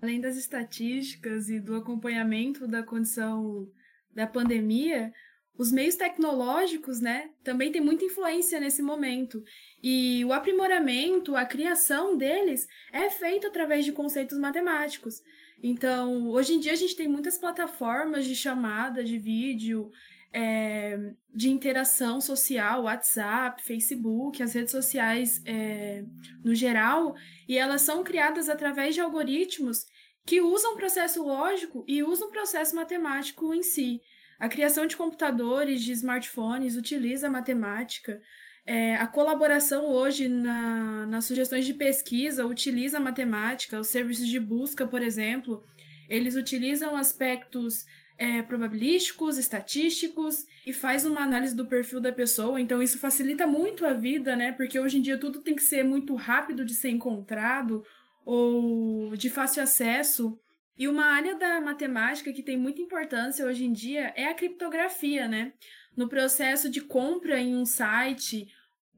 Além 0.00 0.20
das 0.20 0.36
estatísticas 0.36 1.48
e 1.48 1.58
do 1.58 1.74
acompanhamento 1.74 2.68
da 2.68 2.82
condição 2.82 3.70
da 4.14 4.26
pandemia, 4.26 5.12
os 5.58 5.72
meios 5.72 5.94
tecnológicos, 5.94 7.00
né, 7.00 7.30
também 7.42 7.72
tem 7.72 7.80
muita 7.80 8.04
influência 8.04 8.60
nesse 8.60 8.82
momento. 8.82 9.42
E 9.82 10.24
o 10.24 10.32
aprimoramento, 10.32 11.34
a 11.34 11.46
criação 11.46 12.16
deles 12.16 12.66
é 12.92 13.08
feito 13.08 13.46
através 13.46 13.84
de 13.84 13.92
conceitos 13.92 14.38
matemáticos. 14.38 15.22
Então, 15.62 16.28
hoje 16.28 16.52
em 16.52 16.60
dia 16.60 16.72
a 16.72 16.76
gente 16.76 16.94
tem 16.94 17.08
muitas 17.08 17.38
plataformas 17.38 18.26
de 18.26 18.36
chamada 18.36 19.02
de 19.02 19.18
vídeo, 19.18 19.90
é, 20.32 20.98
de 21.34 21.50
interação 21.50 22.20
social, 22.20 22.84
WhatsApp, 22.84 23.62
Facebook, 23.62 24.42
as 24.42 24.52
redes 24.52 24.70
sociais 24.70 25.42
é, 25.44 26.04
no 26.44 26.54
geral, 26.54 27.14
e 27.48 27.56
elas 27.56 27.82
são 27.82 28.04
criadas 28.04 28.48
através 28.48 28.94
de 28.94 29.00
algoritmos 29.00 29.86
que 30.26 30.40
usam 30.40 30.76
processo 30.76 31.22
lógico 31.24 31.84
e 31.86 32.02
usam 32.02 32.30
processo 32.30 32.74
matemático 32.74 33.54
em 33.54 33.62
si. 33.62 34.00
A 34.38 34.48
criação 34.48 34.86
de 34.86 34.96
computadores, 34.96 35.82
de 35.82 35.92
smartphones, 35.92 36.76
utiliza 36.76 37.28
a 37.28 37.30
matemática. 37.30 38.20
É, 38.66 38.96
a 38.96 39.06
colaboração 39.06 39.86
hoje 39.86 40.28
na, 40.28 41.06
nas 41.06 41.24
sugestões 41.24 41.64
de 41.64 41.72
pesquisa 41.72 42.44
utiliza 42.44 42.98
a 42.98 43.00
matemática. 43.00 43.78
Os 43.78 43.86
serviços 43.86 44.26
de 44.26 44.40
busca, 44.40 44.86
por 44.86 45.00
exemplo, 45.00 45.64
eles 46.08 46.34
utilizam 46.34 46.96
aspectos 46.96 47.86
é, 48.18 48.42
probabilísticos, 48.42 49.38
estatísticos 49.38 50.46
e 50.66 50.72
faz 50.72 51.04
uma 51.04 51.20
análise 51.20 51.54
do 51.54 51.66
perfil 51.66 52.00
da 52.00 52.12
pessoa. 52.12 52.60
Então, 52.60 52.82
isso 52.82 52.98
facilita 52.98 53.46
muito 53.46 53.84
a 53.84 53.92
vida, 53.92 54.34
né? 54.34 54.52
Porque 54.52 54.78
hoje 54.80 54.98
em 54.98 55.02
dia 55.02 55.18
tudo 55.18 55.40
tem 55.40 55.54
que 55.54 55.62
ser 55.62 55.84
muito 55.84 56.14
rápido 56.14 56.64
de 56.64 56.74
ser 56.74 56.90
encontrado 56.90 57.84
ou 58.24 59.16
de 59.16 59.28
fácil 59.28 59.62
acesso. 59.62 60.38
E 60.78 60.88
uma 60.88 61.06
área 61.06 61.36
da 61.36 61.60
matemática 61.60 62.32
que 62.32 62.42
tem 62.42 62.56
muita 62.56 62.82
importância 62.82 63.46
hoje 63.46 63.64
em 63.64 63.72
dia 63.72 64.12
é 64.16 64.26
a 64.26 64.34
criptografia, 64.34 65.26
né? 65.26 65.52
No 65.96 66.08
processo 66.08 66.70
de 66.70 66.80
compra 66.80 67.40
em 67.40 67.56
um 67.56 67.64
site, 67.64 68.48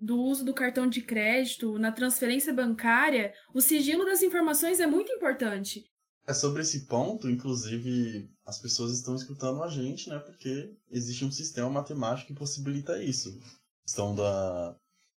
do 0.01 0.21
uso 0.21 0.45
do 0.45 0.55
cartão 0.55 0.89
de 0.89 1.03
crédito, 1.03 1.79
na 1.79 1.91
transferência 1.91 2.53
bancária, 2.53 3.33
o 3.53 3.61
sigilo 3.61 4.05
das 4.05 4.23
informações 4.23 4.81
é 4.81 4.87
muito 4.87 5.13
importante. 5.13 5.85
É 6.29 6.35
sobre 6.35 6.61
esse 6.61 6.81
ponto, 6.87 7.31
inclusive, 7.31 8.31
as 8.45 8.59
pessoas 8.59 8.93
estão 8.93 9.15
escutando 9.15 9.63
a 9.63 9.69
gente, 9.69 10.11
né? 10.11 10.19
Porque 10.19 10.77
existe 10.91 11.25
um 11.25 11.33
sistema 11.33 11.71
matemático 11.71 12.29
que 12.29 12.39
possibilita 12.39 13.03
isso. 13.03 13.41
Questão 13.83 14.15
da, 14.15 14.77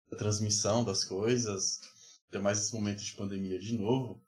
da 0.09 0.17
transmissão 0.17 0.85
das 0.85 1.03
coisas, 1.03 1.81
até 2.29 2.39
mais 2.39 2.59
esse 2.59 2.73
momento 2.73 3.03
de 3.03 3.13
pandemia 3.13 3.59
de 3.59 3.77
novo 3.77 4.23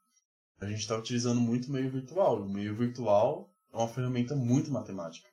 a 0.64 0.66
gente 0.70 0.80
está 0.80 0.98
utilizando 0.98 1.42
muito 1.42 1.68
o 1.68 1.72
meio 1.72 1.90
virtual. 1.90 2.42
O 2.42 2.50
meio 2.50 2.76
virtual 2.76 3.54
é 3.72 3.78
uma 3.78 3.88
ferramenta 3.88 4.36
muito 4.36 4.72
matemática. 4.72 5.28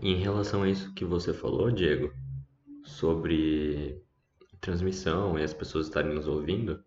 Em 0.00 0.20
relação 0.20 0.62
a 0.62 0.68
isso 0.68 0.92
que 0.94 1.04
você 1.04 1.32
falou, 1.32 1.70
Diego, 1.70 2.12
sobre 2.84 4.02
transmissão 4.60 5.38
e 5.38 5.42
as 5.42 5.54
pessoas 5.54 5.86
estarem 5.86 6.14
nos 6.14 6.26
ouvindo, 6.26 6.82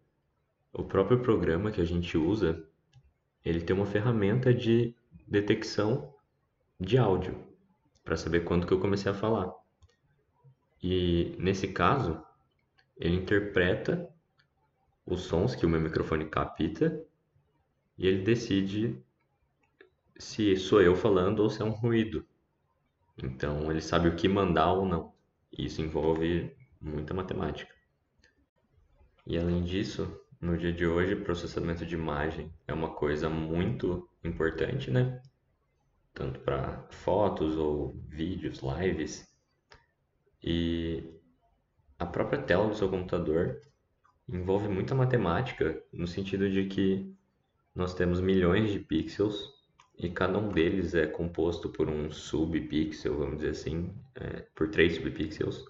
o 0.73 0.83
próprio 0.83 1.21
programa 1.21 1.71
que 1.71 1.81
a 1.81 1.85
gente 1.85 2.17
usa, 2.17 2.63
ele 3.49 3.61
tem 3.61 3.75
uma 3.75 3.85
ferramenta 3.85 4.53
de 4.53 4.95
detecção 5.27 6.13
de 6.79 6.97
áudio 6.97 7.47
para 8.03 8.15
saber 8.15 8.43
quando 8.43 8.65
que 8.65 8.73
eu 8.73 8.79
comecei 8.79 9.11
a 9.11 9.15
falar. 9.15 9.53
E 10.81 11.35
nesse 11.37 11.67
caso, 11.67 12.23
ele 12.97 13.15
interpreta 13.15 14.09
os 15.05 15.21
sons 15.21 15.55
que 15.55 15.65
o 15.65 15.69
meu 15.69 15.81
microfone 15.81 16.25
capta 16.25 17.05
e 17.97 18.07
ele 18.07 18.23
decide 18.23 19.03
se 20.17 20.55
sou 20.55 20.81
eu 20.81 20.95
falando 20.95 21.39
ou 21.39 21.49
se 21.49 21.61
é 21.61 21.65
um 21.65 21.71
ruído. 21.71 22.25
Então 23.17 23.69
ele 23.71 23.81
sabe 23.81 24.07
o 24.07 24.15
que 24.15 24.27
mandar 24.27 24.71
ou 24.73 24.85
não. 24.85 25.13
Isso 25.51 25.81
envolve 25.81 26.55
muita 26.79 27.13
matemática. 27.13 27.73
E 29.25 29.37
além 29.37 29.63
disso, 29.63 30.19
no 30.41 30.57
dia 30.57 30.71
de 30.71 30.85
hoje, 30.85 31.15
processamento 31.17 31.85
de 31.85 31.95
imagem 31.95 32.51
é 32.65 32.73
uma 32.73 32.89
coisa 32.93 33.29
muito 33.29 34.09
importante, 34.23 34.89
né? 34.89 35.21
Tanto 36.13 36.39
para 36.39 36.87
fotos 36.91 37.57
ou 37.57 37.93
vídeos, 38.07 38.61
lives. 38.61 39.27
E 40.41 41.03
a 41.97 42.05
própria 42.05 42.41
tela 42.41 42.69
do 42.69 42.75
seu 42.75 42.89
computador 42.89 43.61
envolve 44.27 44.69
muita 44.69 44.95
matemática, 44.95 45.83
no 45.91 46.07
sentido 46.07 46.49
de 46.49 46.67
que 46.67 47.13
nós 47.75 47.93
temos 47.93 48.21
milhões 48.21 48.71
de 48.71 48.79
pixels 48.79 49.59
e 49.97 50.09
cada 50.09 50.37
um 50.37 50.49
deles 50.49 50.95
é 50.95 51.05
composto 51.05 51.69
por 51.69 51.89
um 51.89 52.09
subpixel, 52.09 53.17
vamos 53.17 53.37
dizer 53.37 53.49
assim, 53.49 53.93
é, 54.15 54.45
por 54.55 54.69
três 54.69 54.95
subpixels, 54.95 55.65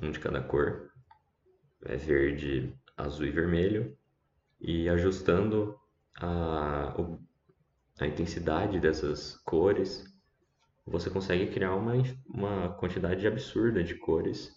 um 0.00 0.12
de 0.12 0.20
cada 0.20 0.40
cor, 0.40 0.92
é 1.84 1.96
verde, 1.96 2.72
azul 2.96 3.26
e 3.26 3.30
vermelho, 3.30 3.96
e 4.66 4.88
ajustando 4.88 5.78
a, 6.16 6.94
a 8.00 8.06
intensidade 8.06 8.80
dessas 8.80 9.36
cores, 9.44 10.04
você 10.86 11.10
consegue 11.10 11.52
criar 11.52 11.74
uma, 11.74 11.92
uma 12.26 12.70
quantidade 12.74 13.26
absurda 13.26 13.84
de 13.84 13.94
cores 13.94 14.50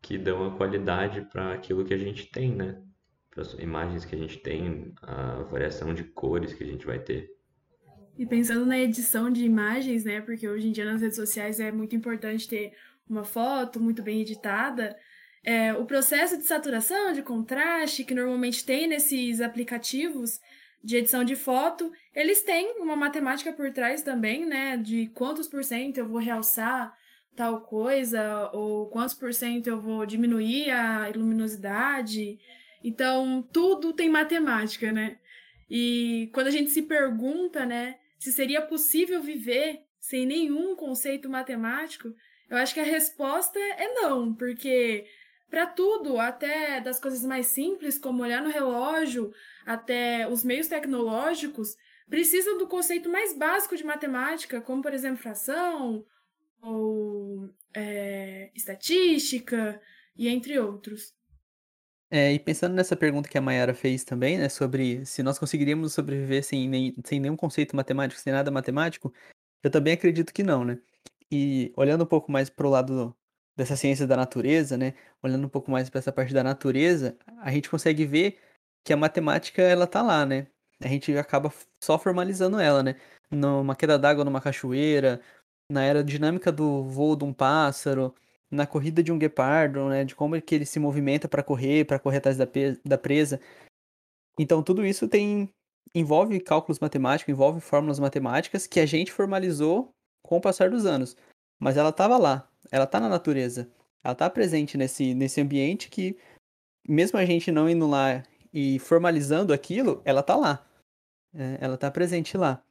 que 0.00 0.16
dão 0.16 0.46
a 0.46 0.56
qualidade 0.56 1.22
para 1.30 1.52
aquilo 1.52 1.84
que 1.84 1.92
a 1.92 1.98
gente 1.98 2.26
tem, 2.26 2.54
né? 2.54 2.82
Para 3.30 3.42
as 3.42 3.52
imagens 3.54 4.04
que 4.04 4.14
a 4.14 4.18
gente 4.18 4.38
tem, 4.38 4.94
a 5.02 5.42
variação 5.42 5.92
de 5.92 6.04
cores 6.04 6.54
que 6.54 6.64
a 6.64 6.66
gente 6.66 6.86
vai 6.86 6.98
ter. 6.98 7.30
E 8.16 8.24
pensando 8.24 8.64
na 8.64 8.78
edição 8.78 9.30
de 9.30 9.44
imagens, 9.44 10.04
né? 10.04 10.22
Porque 10.22 10.48
hoje 10.48 10.68
em 10.68 10.72
dia 10.72 10.86
nas 10.86 11.02
redes 11.02 11.16
sociais 11.16 11.60
é 11.60 11.70
muito 11.70 11.94
importante 11.94 12.48
ter 12.48 12.72
uma 13.08 13.24
foto 13.24 13.78
muito 13.78 14.02
bem 14.02 14.22
editada. 14.22 14.96
É, 15.48 15.72
o 15.74 15.84
processo 15.86 16.36
de 16.36 16.42
saturação, 16.42 17.12
de 17.12 17.22
contraste, 17.22 18.02
que 18.02 18.12
normalmente 18.12 18.66
tem 18.66 18.88
nesses 18.88 19.40
aplicativos 19.40 20.40
de 20.82 20.96
edição 20.96 21.22
de 21.22 21.36
foto, 21.36 21.92
eles 22.12 22.42
têm 22.42 22.80
uma 22.80 22.96
matemática 22.96 23.52
por 23.52 23.72
trás 23.72 24.02
também, 24.02 24.44
né? 24.44 24.76
De 24.76 25.06
quantos 25.14 25.46
por 25.46 25.62
cento 25.62 25.98
eu 25.98 26.08
vou 26.08 26.18
realçar 26.18 26.92
tal 27.36 27.60
coisa, 27.60 28.50
ou 28.52 28.88
quantos 28.88 29.14
por 29.14 29.32
cento 29.32 29.68
eu 29.68 29.80
vou 29.80 30.04
diminuir 30.04 30.70
a 30.72 31.08
luminosidade. 31.14 32.40
Então, 32.82 33.40
tudo 33.52 33.92
tem 33.92 34.08
matemática, 34.08 34.90
né? 34.90 35.18
E 35.70 36.28
quando 36.32 36.48
a 36.48 36.50
gente 36.50 36.70
se 36.72 36.82
pergunta, 36.82 37.64
né, 37.64 37.98
se 38.18 38.32
seria 38.32 38.62
possível 38.62 39.22
viver 39.22 39.80
sem 40.00 40.26
nenhum 40.26 40.74
conceito 40.74 41.28
matemático, 41.28 42.12
eu 42.48 42.56
acho 42.56 42.74
que 42.74 42.80
a 42.80 42.84
resposta 42.84 43.58
é 43.58 43.92
não, 43.94 44.34
porque 44.34 45.04
para 45.50 45.66
tudo, 45.66 46.18
até 46.18 46.80
das 46.80 46.98
coisas 46.98 47.22
mais 47.22 47.46
simples, 47.46 47.98
como 47.98 48.22
olhar 48.22 48.42
no 48.42 48.50
relógio, 48.50 49.32
até 49.64 50.28
os 50.28 50.42
meios 50.42 50.68
tecnológicos, 50.68 51.76
precisam 52.08 52.58
do 52.58 52.66
conceito 52.66 53.08
mais 53.08 53.36
básico 53.36 53.76
de 53.76 53.84
matemática, 53.84 54.60
como, 54.60 54.82
por 54.82 54.92
exemplo, 54.92 55.18
fração 55.18 56.04
ou 56.60 57.48
é, 57.74 58.50
estatística, 58.54 59.80
e 60.16 60.28
entre 60.28 60.58
outros. 60.58 61.14
É, 62.10 62.32
e 62.32 62.38
pensando 62.38 62.74
nessa 62.74 62.96
pergunta 62.96 63.28
que 63.28 63.36
a 63.36 63.40
Mayara 63.40 63.74
fez 63.74 64.04
também, 64.04 64.38
né, 64.38 64.48
sobre 64.48 65.04
se 65.04 65.22
nós 65.22 65.38
conseguiríamos 65.38 65.92
sobreviver 65.92 66.42
sem, 66.42 66.68
nem, 66.68 66.94
sem 67.04 67.20
nenhum 67.20 67.36
conceito 67.36 67.74
matemático, 67.74 68.20
sem 68.20 68.32
nada 68.32 68.50
matemático, 68.50 69.12
eu 69.62 69.70
também 69.70 69.92
acredito 69.92 70.32
que 70.32 70.42
não, 70.42 70.64
né? 70.64 70.78
E 71.30 71.72
olhando 71.76 72.04
um 72.04 72.06
pouco 72.06 72.30
mais 72.30 72.48
para 72.48 72.66
o 72.66 72.70
lado 72.70 73.16
dessa 73.56 73.76
ciência 73.76 74.06
da 74.06 74.16
natureza, 74.16 74.76
né, 74.76 74.94
olhando 75.22 75.46
um 75.46 75.48
pouco 75.48 75.70
mais 75.70 75.88
para 75.88 75.98
essa 75.98 76.12
parte 76.12 76.34
da 76.34 76.44
natureza, 76.44 77.16
a 77.38 77.50
gente 77.50 77.70
consegue 77.70 78.04
ver 78.04 78.38
que 78.84 78.92
a 78.92 78.96
matemática 78.96 79.62
ela 79.62 79.86
tá 79.86 80.02
lá, 80.02 80.24
né? 80.26 80.46
A 80.80 80.88
gente 80.88 81.16
acaba 81.16 81.52
só 81.82 81.98
formalizando 81.98 82.60
ela, 82.60 82.82
né? 82.82 82.96
Numa 83.30 83.74
queda 83.74 83.98
d'água 83.98 84.24
numa 84.24 84.40
cachoeira, 84.40 85.20
na 85.70 85.80
aerodinâmica 85.80 86.52
do 86.52 86.84
voo 86.84 87.16
de 87.16 87.24
um 87.24 87.32
pássaro, 87.32 88.14
na 88.50 88.66
corrida 88.66 89.02
de 89.02 89.10
um 89.10 89.18
guepardo, 89.18 89.88
né, 89.88 90.04
de 90.04 90.14
como 90.14 90.36
é 90.36 90.40
que 90.40 90.54
ele 90.54 90.66
se 90.66 90.78
movimenta 90.78 91.28
para 91.28 91.42
correr, 91.42 91.84
para 91.84 91.98
correr 91.98 92.18
atrás 92.18 92.36
da, 92.36 92.46
da 92.84 92.98
presa. 92.98 93.40
Então 94.38 94.62
tudo 94.62 94.86
isso 94.86 95.08
tem 95.08 95.50
envolve 95.94 96.38
cálculos 96.40 96.78
matemáticos, 96.78 97.32
envolve 97.32 97.60
fórmulas 97.60 97.98
matemáticas 97.98 98.66
que 98.66 98.80
a 98.80 98.86
gente 98.86 99.10
formalizou 99.10 99.90
com 100.22 100.36
o 100.36 100.40
passar 100.40 100.70
dos 100.70 100.84
anos. 100.84 101.16
Mas 101.58 101.76
ela 101.76 101.88
estava 101.88 102.18
lá, 102.18 102.48
ela 102.70 102.84
está 102.84 103.00
na 103.00 103.08
natureza, 103.08 103.70
ela 104.02 104.12
está 104.12 104.28
presente 104.30 104.76
nesse, 104.78 105.14
nesse 105.14 105.40
ambiente 105.40 105.88
que, 105.90 106.16
mesmo 106.88 107.18
a 107.18 107.24
gente 107.24 107.50
não 107.50 107.68
indo 107.68 107.86
lá 107.86 108.22
e 108.52 108.78
formalizando 108.78 109.52
aquilo, 109.52 110.00
ela 110.04 110.20
está 110.20 110.36
lá. 110.36 110.66
É, 111.34 111.58
ela 111.60 111.74
está 111.74 111.90
presente 111.90 112.36
lá. 112.36 112.62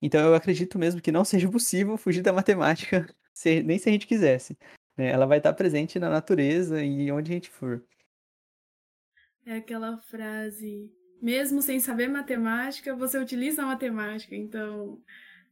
Então 0.00 0.20
eu 0.20 0.34
acredito 0.34 0.78
mesmo 0.78 1.00
que 1.00 1.12
não 1.12 1.24
seja 1.24 1.50
possível 1.50 1.96
fugir 1.96 2.22
da 2.22 2.32
matemática, 2.32 3.06
se, 3.32 3.62
nem 3.62 3.78
se 3.78 3.88
a 3.88 3.92
gente 3.92 4.06
quisesse. 4.06 4.56
Né? 4.96 5.10
Ela 5.10 5.26
vai 5.26 5.38
estar 5.38 5.52
presente 5.52 5.98
na 5.98 6.08
natureza 6.08 6.82
e 6.82 7.10
onde 7.10 7.30
a 7.30 7.34
gente 7.34 7.50
for. 7.50 7.84
É 9.46 9.56
aquela 9.56 9.98
frase, 9.98 10.90
mesmo 11.20 11.60
sem 11.60 11.78
saber 11.78 12.08
matemática, 12.08 12.94
você 12.94 13.18
utiliza 13.18 13.62
a 13.62 13.66
matemática. 13.66 14.34
Então, 14.34 15.02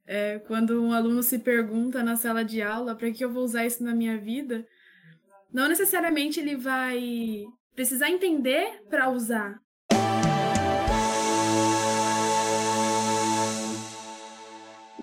é, 0.07 0.39
quando 0.41 0.83
um 0.83 0.93
aluno 0.93 1.23
se 1.23 1.39
pergunta 1.39 2.03
na 2.03 2.17
sala 2.17 2.45
de 2.45 2.61
aula 2.61 2.95
para 2.95 3.11
que 3.11 3.25
eu 3.25 3.33
vou 3.33 3.45
usar 3.45 3.67
isso 3.67 3.83
na 3.85 3.95
minha 3.95 4.19
vida, 4.19 4.67
não 5.53 5.69
necessariamente 5.69 6.41
ele 6.41 6.57
vai 6.57 7.45
precisar 7.75 8.11
entender 8.11 8.83
para 8.89 9.11
usar. 9.11 9.61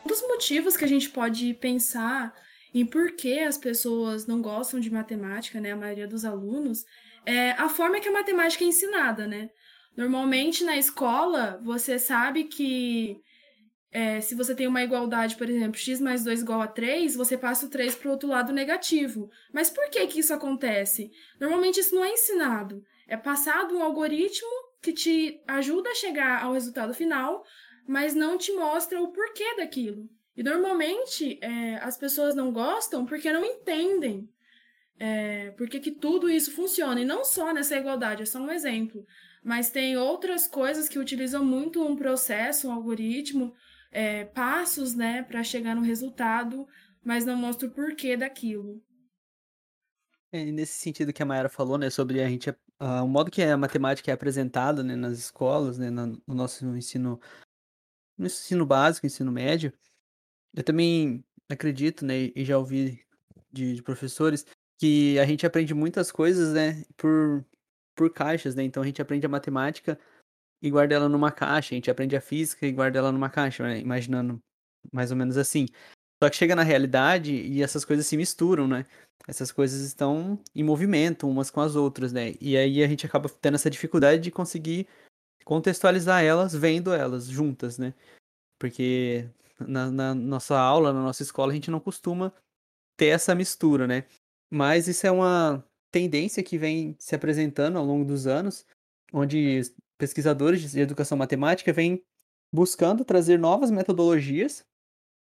Um 0.04 0.08
dos 0.08 0.22
motivos 0.22 0.76
que 0.76 0.86
a 0.86 0.88
gente 0.88 1.10
pode 1.10 1.54
pensar 1.56 2.34
em 2.74 2.86
por 2.86 3.12
que 3.16 3.40
as 3.40 3.58
pessoas 3.58 4.28
não 4.28 4.42
gostam 4.42 4.80
de 4.80 4.92
matemática, 4.92 5.60
né, 5.60 5.72
a 5.72 5.78
maioria 5.78 6.08
dos 6.08 6.26
alunos, 6.26 6.86
é 7.26 7.52
a 7.52 7.70
forma 7.70 8.00
que 8.00 8.08
a 8.08 8.12
matemática 8.12 8.64
é 8.64 8.68
ensinada, 8.68 9.28
né? 9.28 9.50
Normalmente 9.96 10.64
na 10.64 10.78
escola, 10.78 11.60
você 11.64 12.00
sabe 12.00 12.46
que 12.46 13.22
é, 13.92 14.22
se 14.22 14.36
você 14.36 14.54
tem 14.54 14.68
uma 14.68 14.84
igualdade, 14.84 15.36
por 15.36 15.50
exemplo, 15.50 15.80
x 15.80 16.00
mais 16.00 16.24
2 16.24 16.42
igual 16.42 16.62
a 16.62 16.68
3, 16.68 17.16
você 17.16 17.38
passa 17.38 17.66
o 17.66 17.70
3 17.70 17.96
para 17.96 18.08
o 18.08 18.12
outro 18.12 18.30
lado 18.30 18.54
negativo. 18.54 19.30
Mas 19.52 19.70
por 19.70 19.90
que, 19.90 20.06
que 20.08 20.20
isso 20.20 20.34
acontece? 20.34 21.12
Normalmente 21.40 21.80
isso 21.80 21.96
não 21.96 22.04
é 22.04 22.12
ensinado. 22.12 22.84
É 23.08 23.18
passado 23.18 23.76
um 23.76 23.84
algoritmo 23.84 24.50
que 24.82 24.94
te 24.94 25.42
ajuda 25.48 25.90
a 25.90 25.96
chegar 25.96 26.44
ao 26.44 26.54
resultado 26.54 26.94
final, 26.94 27.44
mas 27.88 28.14
não 28.14 28.38
te 28.38 28.52
mostra 28.52 29.02
o 29.02 29.12
porquê 29.12 29.56
daquilo. 29.58 30.08
E 30.38 30.44
normalmente 30.44 31.40
é, 31.42 31.76
as 31.78 31.98
pessoas 31.98 32.36
não 32.36 32.54
gostam 32.54 33.06
porque 33.06 33.32
não 33.32 33.44
entendem 33.44 34.30
é, 35.00 35.52
porque 35.52 35.80
que 35.80 35.92
tudo 35.92 36.30
isso 36.30 36.52
funciona. 36.52 37.00
E 37.00 37.06
não 37.06 37.24
só 37.24 37.54
nessa 37.54 37.78
igualdade, 37.78 38.24
é 38.24 38.26
só 38.26 38.40
um 38.40 38.52
exemplo. 38.52 39.06
Mas 39.42 39.72
tem 39.72 39.98
outras 39.98 40.46
coisas 40.46 40.90
que 40.90 41.00
utilizam 41.00 41.44
muito 41.44 41.82
um 41.82 41.96
processo, 41.96 42.68
um 42.68 42.74
algoritmo, 42.74 43.56
é, 43.92 44.26
passos, 44.26 44.96
né, 44.96 45.24
para 45.24 45.44
chegar 45.44 45.76
no 45.76 45.82
resultado, 45.82 46.68
mas 47.04 47.26
não 47.26 47.36
mostra 47.36 47.68
o 47.68 47.72
porquê 47.72 48.16
daquilo. 48.16 48.84
É, 50.32 50.46
nesse 50.46 50.74
sentido 50.74 51.12
que 51.12 51.24
a 51.24 51.26
Mayara 51.26 51.50
falou, 51.50 51.78
né, 51.78 51.90
sobre 51.90 52.22
a 52.22 52.30
gente, 52.30 52.50
uh, 52.50 53.04
o 53.04 53.08
modo 53.08 53.32
que 53.32 53.42
a 53.42 53.58
matemática 53.58 54.12
é 54.12 54.14
apresentada, 54.14 54.84
né, 54.84 54.96
nas 54.96 55.18
escolas, 55.18 55.78
né, 55.78 55.90
no 55.90 56.22
nosso 56.28 56.66
ensino, 56.76 57.20
no 58.18 58.28
ensino 58.28 58.66
básico, 58.66 59.08
ensino 59.08 59.32
médio, 59.32 59.74
eu 60.56 60.64
também 60.64 61.24
acredito, 61.50 62.06
né, 62.06 62.32
e 62.36 62.46
já 62.46 62.58
ouvi 62.58 63.04
de, 63.52 63.76
de 63.76 63.82
professores 63.82 64.46
que 64.78 65.18
a 65.20 65.26
gente 65.26 65.46
aprende 65.46 65.74
muitas 65.74 66.12
coisas, 66.12 66.54
né, 66.54 66.84
por, 66.96 67.44
por 67.96 68.14
caixas, 68.14 68.56
né? 68.56 68.64
Então 68.64 68.82
a 68.82 68.86
gente 68.86 69.02
aprende 69.02 69.26
a 69.26 69.30
matemática 69.30 70.00
e 70.62 70.70
guarda 70.70 70.96
ela 70.96 71.10
numa 71.10 71.32
caixa, 71.32 71.74
a 71.74 71.76
gente 71.76 71.90
aprende 71.90 72.16
a 72.16 72.22
física 72.22 72.66
e 72.66 72.72
guarda 72.72 73.00
ela 73.00 73.12
numa 73.12 73.30
caixa, 73.30 73.64
né? 73.64 73.80
imaginando 73.80 74.42
mais 74.92 75.12
ou 75.12 75.18
menos 75.18 75.38
assim. 75.38 75.66
Só 76.22 76.30
que 76.30 76.36
chega 76.36 76.56
na 76.56 76.64
realidade 76.64 77.34
e 77.34 77.64
essas 77.64 77.86
coisas 77.86 78.06
se 78.06 78.18
misturam, 78.18 78.68
né? 78.68 78.86
Essas 79.28 79.52
coisas 79.52 79.82
estão 79.82 80.38
em 80.54 80.64
movimento 80.64 81.30
umas 81.30 81.50
com 81.50 81.62
as 81.62 81.76
outras, 81.76 82.12
né? 82.12 82.34
E 82.42 82.58
aí 82.58 82.84
a 82.84 82.88
gente 82.88 83.06
acaba 83.06 83.30
tendo 83.30 83.56
essa 83.56 83.70
dificuldade 83.70 84.22
de 84.22 84.32
conseguir 84.32 84.88
contextualizar 85.46 86.24
elas 86.24 86.54
vendo 86.54 86.94
elas 86.94 87.28
juntas, 87.28 87.78
né? 87.78 87.94
Porque 88.60 89.30
na, 89.60 89.90
na, 89.90 90.14
nossa 90.14 90.60
aula, 90.60 90.92
na 90.92 91.04
nossa 91.04 91.24
escola, 91.24 91.52
a 91.52 91.56
gente 91.56 91.72
não 91.72 91.80
costuma 91.80 92.34
ter 92.98 93.08
essa 93.08 93.34
mistura, 93.34 93.88
né? 93.88 94.06
Mas 94.52 94.88
isso 94.88 95.08
é 95.08 95.12
uma 95.12 95.64
tendência 95.92 96.44
que 96.44 96.58
vem 96.58 96.96
se 97.00 97.16
apresentando 97.16 97.78
ao 97.78 97.86
longo 97.86 98.06
dos 98.06 98.28
anos, 98.28 98.66
onde 99.14 99.62
pesquisadores 100.00 100.72
de 100.72 100.80
educação 100.80 101.18
matemática 101.18 101.74
vêm 101.74 102.02
buscando 102.52 103.06
trazer 103.06 103.38
novas 103.38 103.70
metodologias 103.70 104.64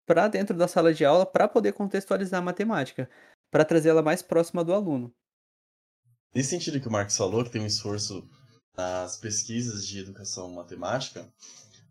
para 0.06 0.28
dentro 0.28 0.56
da 0.56 0.66
sala 0.66 0.94
de 0.94 1.04
aula 1.04 1.26
para 1.26 1.46
poder 1.46 1.72
contextualizar 1.72 2.40
a 2.40 2.44
matemática, 2.44 3.10
para 3.50 3.64
trazê-la 3.64 4.02
mais 4.02 4.22
próxima 4.22 4.64
do 4.64 4.72
aluno. 4.72 5.12
Nesse 6.34 6.50
sentido 6.50 6.80
que 6.80 6.88
o 6.88 6.92
Marcos 6.92 7.16
falou, 7.16 7.44
que 7.44 7.50
tem 7.50 7.60
um 7.60 7.66
esforço 7.66 8.26
nas 8.76 9.16
pesquisas 9.18 9.86
de 9.86 9.98
educação 9.98 10.50
matemática, 10.52 11.28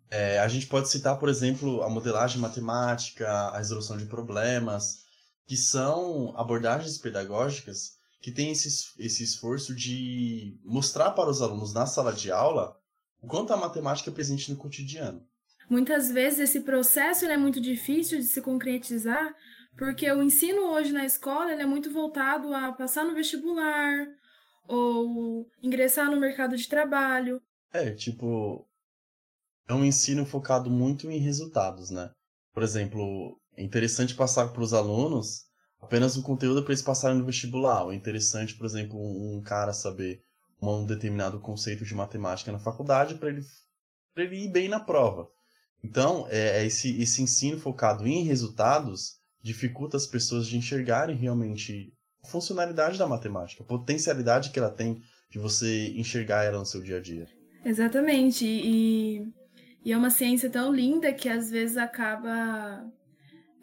é, 0.10 0.40
a 0.40 0.48
gente 0.48 0.66
pode 0.68 0.90
citar, 0.90 1.20
por 1.20 1.28
exemplo, 1.28 1.84
a 1.84 1.90
modelagem 1.90 2.40
matemática, 2.40 3.30
a 3.30 3.58
resolução 3.58 3.98
de 3.98 4.06
problemas, 4.06 5.04
que 5.46 5.58
são 5.58 6.34
abordagens 6.38 6.98
pedagógicas 6.98 7.97
que 8.22 8.32
têm 8.32 8.52
esse, 8.52 8.70
esse 9.00 9.24
esforço 9.24 9.76
de 9.76 10.60
mostrar 10.64 11.12
para 11.12 11.30
os 11.30 11.42
alunos 11.42 11.74
na 11.74 11.86
sala 11.86 12.14
de 12.14 12.32
aula 12.32 12.78
o 13.22 13.28
quanto 13.28 13.54
a 13.54 13.58
matemática 13.58 14.10
é 14.10 14.14
presente 14.14 14.52
no 14.52 14.58
cotidiano. 14.58 15.26
Muitas 15.70 16.10
vezes 16.10 16.40
esse 16.40 16.62
processo 16.62 17.26
é 17.26 17.38
muito 17.38 17.60
difícil 17.60 18.20
de 18.20 18.26
se 18.26 18.42
concretizar, 18.42 19.36
porque 19.78 20.10
o 20.12 20.24
ensino 20.24 20.72
hoje 20.72 20.94
na 20.94 21.06
escola 21.06 21.52
é 21.52 21.66
muito 21.66 21.92
voltado 21.92 22.54
a 22.54 22.72
passar 22.72 23.04
no 23.04 23.14
vestibular 23.14 24.08
ou 24.68 25.50
ingressar 25.62 26.10
no 26.10 26.20
mercado 26.20 26.56
de 26.56 26.68
trabalho. 26.68 27.42
É, 27.74 27.92
tipo, 27.92 28.68
é 29.68 29.74
um 29.74 29.84
ensino 29.84 30.26
focado 30.26 30.70
muito 30.70 31.12
em 31.12 31.20
resultados, 31.20 31.90
né? 31.90 32.12
Por 32.54 32.64
exemplo, 32.64 33.40
é 33.56 33.64
interessante 33.64 34.16
passar 34.16 34.52
para 34.54 34.64
os 34.64 34.74
alunos 34.74 35.47
apenas 35.82 36.18
o 36.18 36.24
conteúdo 36.24 36.64
para 36.64 36.72
eles 36.72 36.82
passarem 36.82 37.18
no 37.18 37.26
vestibular. 37.26 37.92
É 37.92 37.96
interessante, 37.96 38.56
por 38.56 38.66
exemplo, 38.66 39.00
um 39.00 39.42
cara 39.42 39.74
saber 39.74 40.22
um 40.62 40.86
determinado 40.86 41.40
conceito 41.40 41.86
de 41.86 41.94
matemática 41.94 42.52
na 42.52 42.60
faculdade 42.60 43.16
para 43.16 43.30
ele, 43.30 43.42
ele 44.16 44.46
ir 44.46 44.52
bem 44.52 44.68
na 44.68 44.80
prova. 44.80 45.28
Então, 45.84 46.28
é, 46.30 46.62
é, 46.62 46.66
esse, 46.66 47.00
esse 47.02 47.22
ensino 47.22 47.60
focado 47.60 48.08
em 48.08 48.24
resultados 48.24 49.18
dificulta 49.42 49.96
as 49.96 50.08
pessoas 50.08 50.48
de 50.48 50.58
enxergarem 50.58 51.16
realmente 51.16 51.94
a 52.24 52.28
funcionalidade 52.28 52.98
da 52.98 53.08
matemática, 53.08 53.64
a 53.64 53.66
potencialidade 53.66 54.50
que 54.50 54.60
ela 54.60 54.72
tem 54.72 55.02
de 55.30 55.38
você 55.38 55.90
enxergar 55.96 56.44
ela 56.44 56.60
no 56.60 56.66
seu 56.66 56.82
dia 56.82 56.98
a 56.98 57.02
dia. 57.02 57.28
Exatamente. 57.64 58.46
E, 58.46 59.28
e 59.86 59.94
é 59.94 59.98
uma 59.98 60.10
ciência 60.10 60.50
tão 60.50 60.74
linda 60.74 61.14
que 61.14 61.30
às 61.30 61.50
vezes 61.52 61.78
acaba 61.78 62.84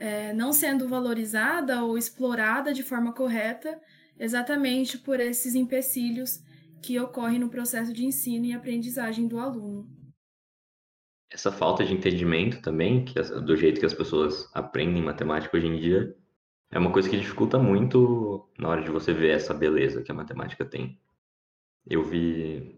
é, 0.05 0.33
não 0.33 0.53
sendo 0.53 0.88
valorizada 0.88 1.83
ou 1.83 1.97
explorada 1.97 2.75
de 2.75 2.83
forma 2.83 3.12
correta, 3.12 3.81
exatamente 4.19 4.99
por 4.99 5.19
esses 5.21 5.55
empecilhos 5.55 6.43
que 6.83 6.99
ocorrem 7.01 7.38
no 7.38 7.49
processo 7.49 7.93
de 7.93 8.05
ensino 8.05 8.45
e 8.45 8.53
aprendizagem 8.53 9.27
do 9.27 9.38
aluno 9.38 9.88
essa 11.35 11.51
falta 11.51 11.85
de 11.85 11.93
entendimento 11.93 12.62
também, 12.62 13.05
que 13.05 13.21
do 13.21 13.57
jeito 13.57 13.81
que 13.81 13.87
as 13.87 13.93
pessoas 13.93 14.49
aprendem 14.55 15.03
matemática 15.03 15.57
hoje 15.57 15.67
em 15.67 15.81
dia, 15.81 16.17
é 16.71 16.79
uma 16.79 16.93
coisa 16.93 17.11
que 17.11 17.19
dificulta 17.19 17.59
muito 17.59 18.49
na 18.57 18.69
hora 18.69 18.83
de 18.83 18.90
você 18.90 19.12
ver 19.12 19.31
essa 19.31 19.53
beleza 19.53 20.01
que 20.01 20.12
a 20.12 20.14
matemática 20.14 20.64
tem. 20.64 20.97
Eu 21.85 22.05
vi, 22.05 22.77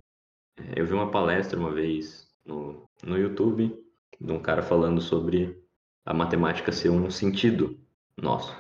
eu 0.75 0.87
vi 0.87 0.93
uma 0.95 1.11
palestra 1.11 1.59
uma 1.59 1.71
vez 1.71 2.27
no, 2.47 2.89
no 3.05 3.19
YouTube 3.19 3.79
de 4.19 4.33
um 4.33 4.41
cara 4.41 4.63
falando 4.63 5.03
sobre 5.03 5.63
a 6.07 6.15
matemática 6.15 6.71
ser 6.71 6.89
um 6.89 7.11
sentido 7.11 7.77
nosso, 8.17 8.57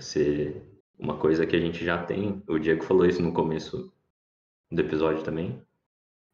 ser 0.00 0.60
uma 0.98 1.16
coisa 1.16 1.46
que 1.46 1.54
a 1.54 1.60
gente 1.60 1.84
já 1.84 2.02
tem. 2.04 2.42
O 2.48 2.58
Diego 2.58 2.82
falou 2.82 3.06
isso 3.06 3.22
no 3.22 3.32
começo 3.32 3.92
do 4.70 4.80
episódio 4.80 5.22
também, 5.22 5.62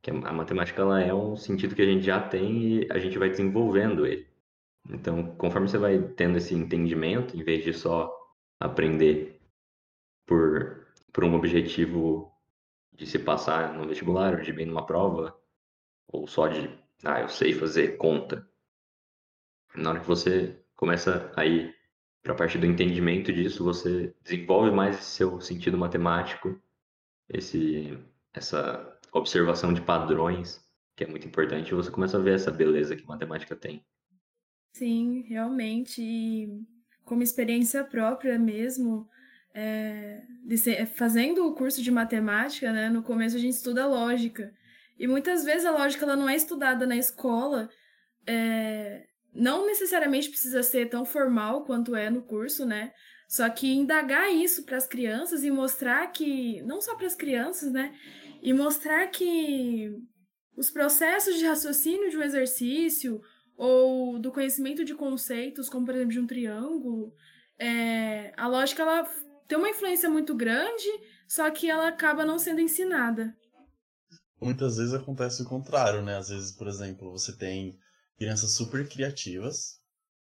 que 0.03 0.11
a 0.11 0.33
matemática 0.33 0.81
ela 0.81 1.01
é 1.01 1.12
um 1.12 1.37
sentido 1.37 1.75
que 1.75 1.83
a 1.83 1.87
gente 1.87 2.05
já 2.05 2.21
tem 2.21 2.62
e 2.62 2.88
a 2.90 2.99
gente 2.99 3.19
vai 3.19 3.29
desenvolvendo 3.29 4.07
ele. 4.07 4.27
Então, 4.88 5.37
conforme 5.37 5.69
você 5.69 5.79
vai 5.79 5.99
tendo 5.99 6.38
esse 6.38 6.55
entendimento, 6.55 7.37
em 7.37 7.42
vez 7.42 7.62
de 7.62 7.75
só 7.75 8.11
aprender 8.59 9.38
por, 10.25 10.87
por 11.12 11.23
um 11.25 11.35
objetivo 11.35 12.33
de 12.95 13.05
se 13.05 13.19
passar 13.19 13.75
no 13.75 13.87
vestibular, 13.87 14.35
ou 14.35 14.40
de 14.40 14.53
bem 14.53 14.64
numa 14.64 14.87
prova, 14.87 15.37
ou 16.09 16.27
só 16.27 16.49
de, 16.49 16.71
ah, 17.05 17.21
eu 17.21 17.29
sei 17.29 17.53
fazer 17.53 17.99
conta. 17.99 18.49
Na 19.77 19.91
hora 19.91 20.01
que 20.01 20.07
você 20.07 20.59
começa 20.75 21.31
a 21.37 21.45
ir 21.45 21.75
para 22.23 22.33
a 22.33 22.37
parte 22.37 22.59
do 22.59 22.67
entendimento 22.67 23.33
disso, 23.33 23.62
você 23.62 24.15
desenvolve 24.25 24.71
mais 24.71 24.97
esse 24.97 25.11
seu 25.11 25.41
sentido 25.41 25.79
matemático, 25.79 26.61
esse, 27.29 27.97
essa 28.33 28.99
observação 29.12 29.73
de 29.73 29.81
padrões, 29.81 30.61
que 30.97 31.05
é 31.05 31.07
muito 31.07 31.27
importante, 31.27 31.75
você 31.75 31.91
começa 31.91 32.17
a 32.17 32.21
ver 32.21 32.35
essa 32.35 32.51
beleza 32.51 32.97
que 32.97 33.05
a 33.05 33.07
matemática 33.07 33.55
tem. 33.55 33.85
Sim, 34.73 35.23
realmente. 35.29 36.03
E 36.03 36.49
como 37.05 37.23
experiência 37.23 37.85
própria 37.85 38.39
mesmo, 38.39 39.09
é, 39.55 40.23
ser, 40.57 40.87
fazendo 40.87 41.47
o 41.47 41.55
curso 41.55 41.83
de 41.83 41.91
matemática, 41.91 42.73
né, 42.73 42.91
no 42.91 43.03
começo 43.03 43.37
a 43.37 43.39
gente 43.39 43.55
estuda 43.55 43.87
lógica. 43.87 44.53
E 44.99 45.07
muitas 45.07 45.45
vezes 45.45 45.65
a 45.65 45.71
lógica 45.71 46.05
ela 46.05 46.17
não 46.17 46.29
é 46.29 46.35
estudada 46.35 46.87
na 46.87 46.97
escola, 46.97 47.69
é, 48.27 49.07
não 49.37 49.66
necessariamente 49.66 50.29
precisa 50.29 50.62
ser 50.62 50.88
tão 50.88 51.05
formal 51.05 51.64
quanto 51.64 51.94
é 51.94 52.11
no 52.11 52.22
curso, 52.22 52.64
né? 52.64 52.92
Só 53.29 53.49
que 53.49 53.72
indagar 53.72 54.33
isso 54.33 54.64
para 54.64 54.77
as 54.77 54.87
crianças 54.87 55.42
e 55.44 55.51
mostrar 55.51 56.07
que, 56.12 56.62
não 56.62 56.81
só 56.81 56.94
para 56.96 57.07
as 57.07 57.14
crianças, 57.14 57.72
né? 57.72 57.92
e 58.42 58.53
mostrar 58.53 59.07
que 59.09 59.90
os 60.57 60.70
processos 60.70 61.37
de 61.37 61.46
raciocínio 61.46 62.11
de 62.11 62.16
um 62.16 62.22
exercício 62.22 63.20
ou 63.57 64.18
do 64.18 64.31
conhecimento 64.31 64.85
de 64.85 64.94
conceitos, 64.94 65.68
como 65.68 65.87
por 65.87 65.94
exemplo 65.94 66.12
de 66.12 66.20
um 66.20 66.27
triângulo, 66.27 67.12
é, 67.59 68.33
a 68.37 68.46
lógica 68.46 68.83
ela 68.83 69.05
tem 69.49 69.59
uma 69.59 69.70
influência 69.70 70.09
muito 70.09 70.35
grande, 70.35 70.87
só 71.27 71.51
que 71.51 71.68
ela 71.68 71.88
acaba 71.88 72.25
não 72.25 72.38
sendo 72.38 72.61
ensinada. 72.61 73.35
Muitas 74.40 74.77
vezes 74.77 74.92
acontece 74.92 75.42
o 75.42 75.49
contrário, 75.49 76.03
né? 76.03 76.16
Às 76.16 76.29
vezes, 76.29 76.53
por 76.53 76.68
exemplo, 76.68 77.11
você 77.11 77.35
tem 77.37 77.77
crianças 78.16 78.52
super 78.52 78.88
criativas 78.88 79.81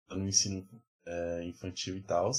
no 0.09 0.27
ensino 0.27 0.67
é, 1.05 1.43
infantil 1.45 1.97
e 1.97 2.01
tal, 2.01 2.31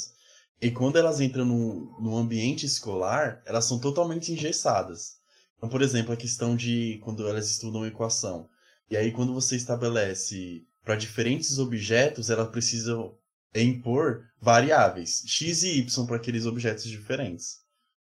e 0.60 0.70
quando 0.70 0.96
elas 0.96 1.20
entram 1.20 1.44
no, 1.44 2.00
no 2.00 2.16
ambiente 2.16 2.64
escolar, 2.64 3.42
elas 3.44 3.64
são 3.64 3.78
totalmente 3.78 4.32
engessadas. 4.32 5.16
Então, 5.56 5.68
por 5.68 5.82
exemplo, 5.82 6.12
a 6.12 6.16
questão 6.16 6.56
de 6.56 6.98
quando 7.02 7.28
elas 7.28 7.50
estudam 7.50 7.86
equação. 7.86 8.48
E 8.90 8.96
aí, 8.96 9.12
quando 9.12 9.34
você 9.34 9.56
estabelece 9.56 10.64
para 10.82 10.96
diferentes 10.96 11.58
objetos, 11.58 12.30
ela 12.30 12.46
precisa 12.46 12.96
impor 13.54 14.24
variáveis 14.40 15.22
x 15.26 15.62
e 15.62 15.78
y 15.80 16.06
para 16.06 16.16
aqueles 16.16 16.46
objetos 16.46 16.84
diferentes. 16.84 17.60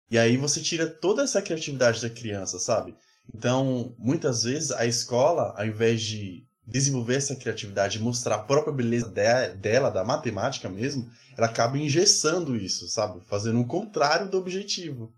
E 0.10 0.18
aí 0.18 0.38
você 0.38 0.62
tira 0.62 0.88
toda 0.88 1.24
essa 1.24 1.42
criatividade 1.42 2.02
da 2.02 2.10
criança, 2.10 2.60
sabe? 2.60 2.96
Então, 3.34 3.96
muitas 3.98 4.44
vezes 4.44 4.72
a 4.72 4.86
escola, 4.86 5.54
ao 5.58 5.66
invés 5.66 6.02
de 6.02 6.46
desenvolver 6.66 7.16
essa 7.16 7.36
criatividade 7.36 8.00
mostrar 8.00 8.36
a 8.36 8.44
própria 8.44 8.74
beleza 8.74 9.10
de, 9.10 9.56
dela, 9.56 9.90
da 9.90 10.04
matemática 10.04 10.70
mesmo, 10.70 11.10
ela 11.38 11.48
acaba 11.48 11.78
engessando 11.78 12.56
isso, 12.56 12.88
sabe? 12.88 13.22
Fazendo 13.26 13.60
o 13.60 13.68
contrário 13.68 14.30
do 14.30 14.38
objetivo. 14.38 15.14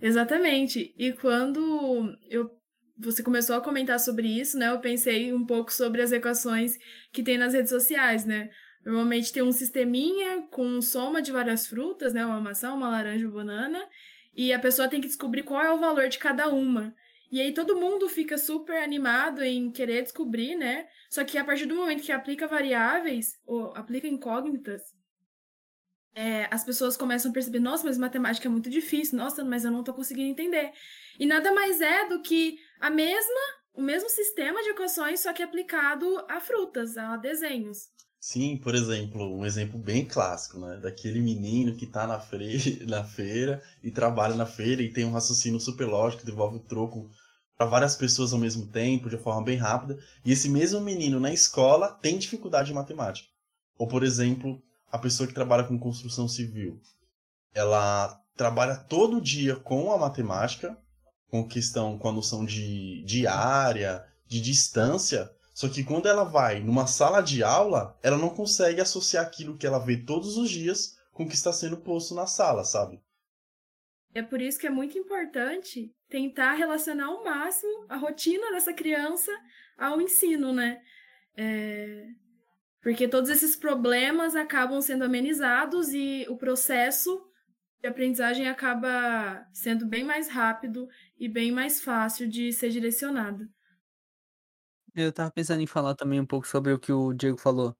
Exatamente. 0.00 0.94
E 0.96 1.12
quando 1.12 2.16
eu 2.28 2.50
você 2.98 3.22
começou 3.22 3.56
a 3.56 3.60
comentar 3.60 3.98
sobre 3.98 4.28
isso, 4.28 4.56
né? 4.56 4.70
Eu 4.70 4.78
pensei 4.78 5.32
um 5.32 5.44
pouco 5.44 5.72
sobre 5.72 6.02
as 6.02 6.12
equações 6.12 6.78
que 7.12 7.22
tem 7.22 7.36
nas 7.36 7.52
redes 7.52 7.70
sociais, 7.70 8.24
né? 8.24 8.50
Normalmente 8.84 9.32
tem 9.32 9.42
um 9.42 9.52
sisteminha 9.52 10.42
com 10.50 10.80
soma 10.80 11.22
de 11.22 11.32
várias 11.32 11.66
frutas, 11.66 12.12
né? 12.12 12.24
Uma 12.24 12.40
maçã, 12.40 12.72
uma 12.72 12.88
laranja, 12.88 13.26
uma 13.26 13.34
banana, 13.34 13.80
e 14.34 14.52
a 14.52 14.58
pessoa 14.58 14.88
tem 14.88 15.00
que 15.00 15.08
descobrir 15.08 15.42
qual 15.42 15.60
é 15.60 15.72
o 15.72 15.78
valor 15.78 16.08
de 16.08 16.18
cada 16.18 16.48
uma. 16.48 16.94
E 17.32 17.40
aí 17.40 17.54
todo 17.54 17.80
mundo 17.80 18.10
fica 18.10 18.36
super 18.36 18.76
animado 18.82 19.42
em 19.42 19.70
querer 19.72 20.02
descobrir, 20.02 20.54
né? 20.54 20.86
Só 21.08 21.24
que 21.24 21.38
a 21.38 21.44
partir 21.44 21.64
do 21.64 21.74
momento 21.74 22.02
que 22.02 22.12
aplica 22.12 22.46
variáveis 22.46 23.40
ou 23.46 23.74
aplica 23.74 24.06
incógnitas, 24.06 24.82
é, 26.14 26.46
as 26.50 26.62
pessoas 26.62 26.94
começam 26.94 27.30
a 27.30 27.34
perceber, 27.34 27.58
nossa, 27.58 27.84
mas 27.84 27.96
matemática 27.96 28.46
é 28.46 28.50
muito 28.50 28.68
difícil, 28.68 29.16
nossa, 29.16 29.42
mas 29.42 29.64
eu 29.64 29.70
não 29.70 29.80
estou 29.80 29.94
conseguindo 29.94 30.28
entender. 30.28 30.72
E 31.18 31.24
nada 31.24 31.50
mais 31.54 31.80
é 31.80 32.06
do 32.06 32.20
que 32.20 32.58
a 32.78 32.90
mesma, 32.90 33.40
o 33.72 33.80
mesmo 33.80 34.10
sistema 34.10 34.62
de 34.62 34.68
equações, 34.68 35.20
só 35.20 35.32
que 35.32 35.42
aplicado 35.42 36.22
a 36.28 36.38
frutas, 36.38 36.98
a 36.98 37.16
desenhos. 37.16 37.88
Sim, 38.20 38.58
por 38.58 38.74
exemplo, 38.74 39.36
um 39.36 39.46
exemplo 39.46 39.78
bem 39.78 40.04
clássico, 40.04 40.60
né? 40.60 40.76
Daquele 40.76 41.20
menino 41.20 41.74
que 41.74 41.86
está 41.86 42.06
na, 42.06 42.20
fre... 42.20 42.84
na 42.86 43.02
feira 43.02 43.62
e 43.82 43.90
trabalha 43.90 44.34
na 44.34 44.46
feira 44.46 44.82
e 44.82 44.92
tem 44.92 45.06
um 45.06 45.12
raciocínio 45.12 45.58
super 45.58 45.86
lógico, 45.86 46.26
devolve 46.26 46.58
o 46.58 46.60
troco 46.60 47.10
para 47.56 47.66
várias 47.66 47.96
pessoas 47.96 48.32
ao 48.32 48.38
mesmo 48.38 48.66
tempo, 48.66 49.08
de 49.08 49.18
forma 49.18 49.42
bem 49.42 49.56
rápida. 49.56 49.98
E 50.24 50.32
esse 50.32 50.48
mesmo 50.48 50.80
menino 50.80 51.20
na 51.20 51.32
escola 51.32 51.90
tem 51.90 52.18
dificuldade 52.18 52.72
em 52.72 52.74
matemática. 52.74 53.28
Ou, 53.78 53.86
por 53.86 54.02
exemplo, 54.02 54.62
a 54.90 54.98
pessoa 54.98 55.26
que 55.26 55.34
trabalha 55.34 55.64
com 55.64 55.78
construção 55.78 56.28
civil, 56.28 56.80
ela 57.54 58.20
trabalha 58.36 58.76
todo 58.76 59.20
dia 59.20 59.56
com 59.56 59.92
a 59.92 59.98
matemática, 59.98 60.76
com 61.28 61.46
questão, 61.46 61.98
com 61.98 62.08
a 62.08 62.12
noção 62.12 62.44
de, 62.44 63.02
de 63.04 63.26
área, 63.26 64.04
de 64.26 64.40
distância, 64.40 65.30
só 65.54 65.68
que 65.68 65.84
quando 65.84 66.08
ela 66.08 66.24
vai 66.24 66.60
numa 66.60 66.86
sala 66.86 67.20
de 67.20 67.42
aula, 67.42 67.96
ela 68.02 68.16
não 68.16 68.30
consegue 68.30 68.80
associar 68.80 69.24
aquilo 69.24 69.56
que 69.56 69.66
ela 69.66 69.78
vê 69.78 69.96
todos 69.96 70.36
os 70.36 70.50
dias 70.50 70.96
com 71.12 71.24
o 71.24 71.28
que 71.28 71.34
está 71.34 71.52
sendo 71.52 71.76
posto 71.76 72.14
na 72.14 72.26
sala, 72.26 72.64
sabe? 72.64 73.00
É 74.14 74.22
por 74.22 74.40
isso 74.40 74.58
que 74.58 74.66
é 74.66 74.70
muito 74.70 74.98
importante 74.98 75.94
tentar 76.08 76.52
relacionar 76.54 77.06
ao 77.06 77.24
máximo 77.24 77.86
a 77.88 77.96
rotina 77.96 78.50
dessa 78.52 78.72
criança 78.72 79.32
ao 79.76 80.00
ensino, 80.00 80.52
né? 80.52 80.82
É... 81.36 82.06
Porque 82.82 83.08
todos 83.08 83.30
esses 83.30 83.56
problemas 83.56 84.34
acabam 84.34 84.80
sendo 84.80 85.04
amenizados 85.04 85.94
e 85.94 86.26
o 86.28 86.36
processo 86.36 87.24
de 87.80 87.88
aprendizagem 87.88 88.48
acaba 88.48 89.46
sendo 89.52 89.86
bem 89.86 90.04
mais 90.04 90.28
rápido 90.28 90.88
e 91.18 91.28
bem 91.28 91.50
mais 91.50 91.80
fácil 91.80 92.28
de 92.28 92.52
ser 92.52 92.70
direcionado. 92.70 93.48
Eu 94.94 95.08
estava 95.08 95.30
pensando 95.30 95.62
em 95.62 95.66
falar 95.66 95.94
também 95.94 96.20
um 96.20 96.26
pouco 96.26 96.46
sobre 96.46 96.72
o 96.72 96.78
que 96.78 96.92
o 96.92 97.14
Diego 97.14 97.38
falou. 97.38 97.74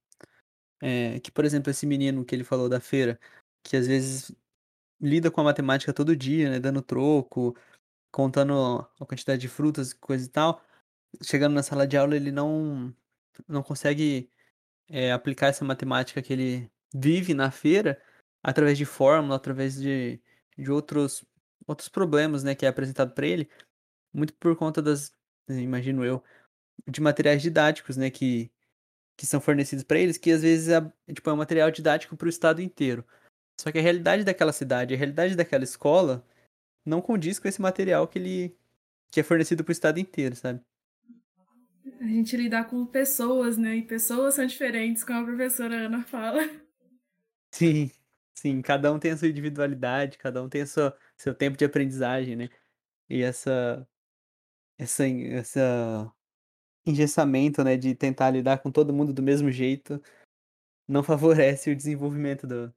É, 0.80 1.20
que, 1.20 1.30
por 1.30 1.44
exemplo, 1.44 1.70
esse 1.70 1.86
menino 1.86 2.24
que 2.24 2.34
ele 2.34 2.42
falou 2.42 2.68
da 2.68 2.80
feira, 2.80 3.18
que 3.62 3.76
às 3.76 3.86
vezes 3.86 4.34
lida 5.02 5.30
com 5.30 5.40
a 5.40 5.44
matemática 5.44 5.92
todo 5.92 6.16
dia, 6.16 6.50
né, 6.50 6.60
dando 6.60 6.82
troco, 6.82 7.56
contando 8.12 8.88
a 9.00 9.06
quantidade 9.06 9.40
de 9.40 9.48
frutas, 9.48 9.92
coisa 9.92 10.26
e 10.26 10.28
tal. 10.28 10.64
Chegando 11.22 11.54
na 11.54 11.62
sala 11.62 11.86
de 11.86 11.96
aula, 11.96 12.16
ele 12.16 12.32
não 12.32 12.94
não 13.48 13.62
consegue 13.62 14.30
é, 14.88 15.12
aplicar 15.12 15.48
essa 15.48 15.64
matemática 15.64 16.22
que 16.22 16.32
ele 16.32 16.70
vive 16.94 17.34
na 17.34 17.50
feira 17.50 18.00
através 18.42 18.78
de 18.78 18.84
fórmula, 18.84 19.36
através 19.36 19.76
de, 19.80 20.20
de 20.58 20.70
outros 20.70 21.24
outros 21.66 21.88
problemas, 21.88 22.44
né, 22.44 22.54
que 22.54 22.66
é 22.66 22.68
apresentado 22.68 23.14
para 23.14 23.26
ele, 23.26 23.48
muito 24.12 24.34
por 24.34 24.56
conta 24.56 24.82
das, 24.82 25.14
imagino 25.48 26.04
eu, 26.04 26.22
de 26.88 27.00
materiais 27.00 27.42
didáticos, 27.42 27.96
né, 27.96 28.10
que 28.10 28.50
que 29.16 29.26
são 29.26 29.40
fornecidos 29.40 29.84
para 29.84 29.98
eles, 29.98 30.18
que 30.18 30.32
às 30.32 30.42
vezes 30.42 30.68
é, 30.68 30.80
tipo, 31.14 31.28
é 31.30 31.32
um 31.32 31.36
material 31.36 31.70
didático 31.70 32.16
para 32.16 32.26
o 32.26 32.30
estado 32.30 32.60
inteiro. 32.62 33.06
Só 33.62 33.70
que 33.70 33.78
a 33.78 33.82
realidade 33.82 34.24
daquela 34.24 34.52
cidade, 34.52 34.92
a 34.92 34.96
realidade 34.96 35.36
daquela 35.36 35.62
escola 35.62 36.26
não 36.84 37.00
condiz 37.00 37.38
com 37.38 37.46
esse 37.46 37.62
material 37.62 38.08
que 38.08 38.18
ele 38.18 38.58
que 39.08 39.20
é 39.20 39.22
fornecido 39.22 39.62
para 39.62 39.70
o 39.70 39.72
estado 39.72 40.00
inteiro, 40.00 40.34
sabe? 40.34 40.60
A 42.00 42.04
gente 42.04 42.36
lidar 42.36 42.64
com 42.64 42.84
pessoas, 42.84 43.56
né? 43.56 43.76
E 43.76 43.82
pessoas 43.82 44.34
são 44.34 44.44
diferentes, 44.46 45.04
como 45.04 45.20
a 45.20 45.24
professora 45.24 45.86
Ana 45.86 46.02
fala. 46.02 46.42
Sim, 47.52 47.88
sim, 48.34 48.60
cada 48.62 48.92
um 48.92 48.98
tem 48.98 49.12
a 49.12 49.16
sua 49.16 49.28
individualidade, 49.28 50.18
cada 50.18 50.42
um 50.42 50.48
tem 50.48 50.62
a 50.62 50.66
sua, 50.66 50.98
seu 51.16 51.32
tempo 51.32 51.56
de 51.56 51.64
aprendizagem, 51.64 52.34
né? 52.34 52.48
E 53.08 53.22
essa 53.22 53.86
essa 54.76 55.04
essa 55.06 56.12
engessamento, 56.84 57.62
né, 57.62 57.76
de 57.76 57.94
tentar 57.94 58.30
lidar 58.30 58.58
com 58.58 58.72
todo 58.72 58.92
mundo 58.92 59.12
do 59.12 59.22
mesmo 59.22 59.52
jeito, 59.52 60.02
não 60.88 61.02
favorece 61.02 61.70
o 61.70 61.76
desenvolvimento 61.76 62.46
do, 62.46 62.74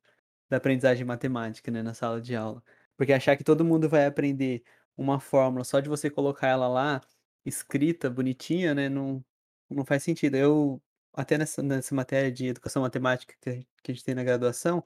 da 0.50 0.58
aprendizagem 0.58 1.06
matemática, 1.06 1.72
né, 1.72 1.82
na 1.84 1.94
sala 1.94 2.22
de 2.22 2.36
aula. 2.36 2.64
Porque 2.98 3.14
achar 3.14 3.36
que 3.38 3.44
todo 3.44 3.66
mundo 3.66 3.90
vai 3.90 4.06
aprender 4.06 4.64
uma 4.98 5.20
fórmula 5.20 5.64
só 5.64 5.80
de 5.80 5.90
você 5.90 6.10
colocar 6.10 6.48
ela 6.48 6.68
lá, 6.68 7.02
escrita, 7.46 8.10
bonitinha, 8.10 8.74
né, 8.76 8.90
não, 8.90 9.24
não 9.70 9.86
faz 9.86 10.04
sentido. 10.04 10.36
Eu, 10.36 10.82
até 11.14 11.38
nessa, 11.38 11.62
nessa 11.64 11.96
matéria 11.96 12.32
de 12.32 12.48
educação 12.48 12.82
matemática 12.84 13.36
que, 13.42 13.66
que 13.84 13.92
a 13.92 13.94
gente 13.94 14.04
tem 14.04 14.16
na 14.16 14.24
graduação, 14.24 14.84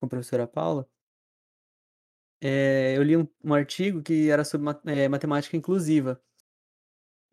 com 0.00 0.06
a 0.06 0.08
professora 0.08 0.46
Paula, 0.46 0.88
é, 2.40 2.94
eu 2.96 3.02
li 3.02 3.16
um, 3.16 3.26
um, 3.42 3.54
artigo 3.54 4.02
que 4.02 4.28
era 4.30 4.44
sobre 4.44 4.68
é, 4.86 5.08
matemática 5.08 5.56
inclusiva. 5.56 6.20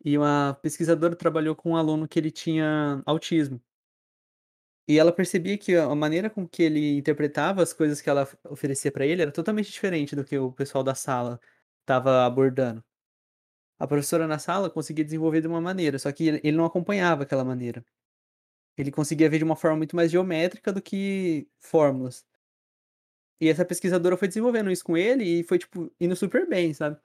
E 0.04 0.16
uma 0.18 0.54
pesquisadora 0.62 1.14
trabalhou 1.14 1.54
com 1.54 1.70
um 1.72 1.76
aluno 1.76 2.08
que 2.08 2.18
ele 2.18 2.30
tinha 2.30 3.02
autismo. 3.06 3.60
E 4.88 4.98
ela 4.98 5.12
percebia 5.12 5.56
que 5.56 5.76
a 5.76 5.94
maneira 5.94 6.28
com 6.28 6.46
que 6.46 6.62
ele 6.62 6.98
interpretava 6.98 7.62
as 7.62 7.72
coisas 7.72 8.00
que 8.00 8.10
ela 8.10 8.28
oferecia 8.48 8.90
para 8.90 9.06
ele 9.06 9.22
era 9.22 9.32
totalmente 9.32 9.70
diferente 9.70 10.16
do 10.16 10.24
que 10.24 10.36
o 10.36 10.52
pessoal 10.52 10.82
da 10.82 10.94
sala 10.94 11.40
estava 11.80 12.26
abordando. 12.26 12.84
A 13.78 13.86
professora 13.86 14.26
na 14.26 14.38
sala 14.38 14.70
conseguia 14.70 15.04
desenvolver 15.04 15.40
de 15.40 15.48
uma 15.48 15.60
maneira, 15.60 15.98
só 15.98 16.10
que 16.12 16.28
ele 16.42 16.56
não 16.56 16.64
acompanhava 16.64 17.24
aquela 17.24 17.44
maneira. 17.44 17.84
Ele 18.76 18.90
conseguia 18.90 19.28
ver 19.30 19.38
de 19.38 19.44
uma 19.44 19.56
forma 19.56 19.76
muito 19.78 19.96
mais 19.96 20.10
geométrica 20.10 20.72
do 20.72 20.82
que 20.82 21.48
fórmulas. 21.60 22.24
E 23.40 23.48
essa 23.48 23.64
pesquisadora 23.64 24.16
foi 24.16 24.28
desenvolvendo 24.28 24.70
isso 24.70 24.84
com 24.84 24.96
ele 24.96 25.24
e 25.40 25.42
foi, 25.44 25.58
tipo, 25.58 25.92
indo 26.00 26.14
super 26.14 26.48
bem, 26.48 26.72
sabe? 26.72 26.96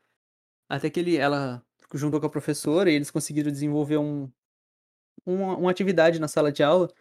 Até 0.70 0.90
que 0.90 1.00
ele, 1.00 1.18
ela 1.18 1.66
juntou 1.96 2.20
com 2.20 2.28
a 2.28 2.30
professora 2.30 2.92
e 2.92 2.96
eles 2.96 3.12
conseguiram 3.12 3.52
desenvolver 3.52 3.98
um, 3.98 4.32
uma, 5.26 5.58
uma 5.58 5.72
atividade 5.72 6.20
na 6.20 6.28
sala 6.28 6.52
de 6.52 6.64
aula 6.64 6.94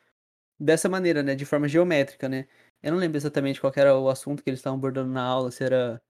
dessa 0.59 0.89
maneira, 0.89 1.23
né, 1.23 1.35
de 1.35 1.45
forma 1.45 1.69
geométrica, 1.69 2.29
né. 2.29 2.49
Eu 2.83 2.93
não 2.93 2.99
lembro 2.99 3.17
exatamente 3.19 3.61
qual 3.61 3.73
era 3.77 3.97
o 3.99 4.09
assunto 4.09 4.43
que 4.43 4.51
eles 4.51 4.61
estavam 4.61 4.79
abordando 4.79 5.11
na 5.13 5.23
aula, 5.23 5.51
se 5.51 5.65
era 5.65 6.03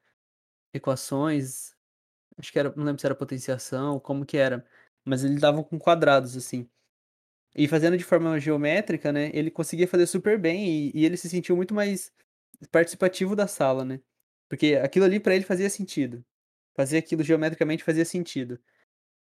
equações, 0.75 1.75
acho 2.39 2.53
que 2.53 2.59
era, 2.59 2.73
não 2.77 2.85
lembro 2.85 3.01
se 3.01 3.07
era 3.07 3.15
potenciação, 3.15 4.01
como 4.01 4.27
que 4.27 4.37
era, 4.39 4.65
mas 5.05 5.25
eles 5.25 5.41
davam 5.41 5.65
com 5.65 5.79
quadrados, 5.79 6.37
assim. 6.37 6.69
E 7.55 7.69
fazendo 7.69 7.97
de 7.99 8.05
forma 8.05 8.39
geométrica, 8.41 9.13
né, 9.13 9.31
ele 9.35 9.51
conseguia 9.51 9.89
fazer 9.89 10.07
super 10.07 10.39
bem 10.39 10.91
e, 10.91 10.93
e 10.95 11.05
ele 11.07 11.17
se 11.17 11.29
sentiu 11.29 11.57
muito 11.57 11.75
mais 11.75 12.13
participativo 12.73 13.37
da 13.37 13.47
sala, 13.47 13.85
né, 13.85 14.01
porque 14.49 14.77
aquilo 14.77 15.05
ali 15.07 15.21
para 15.21 15.35
ele 15.35 15.45
fazia 15.45 15.71
sentido. 15.71 16.25
Fazer 16.77 16.99
aquilo 16.99 17.23
geometricamente 17.25 17.85
fazia 17.85 18.05
sentido. 18.05 18.61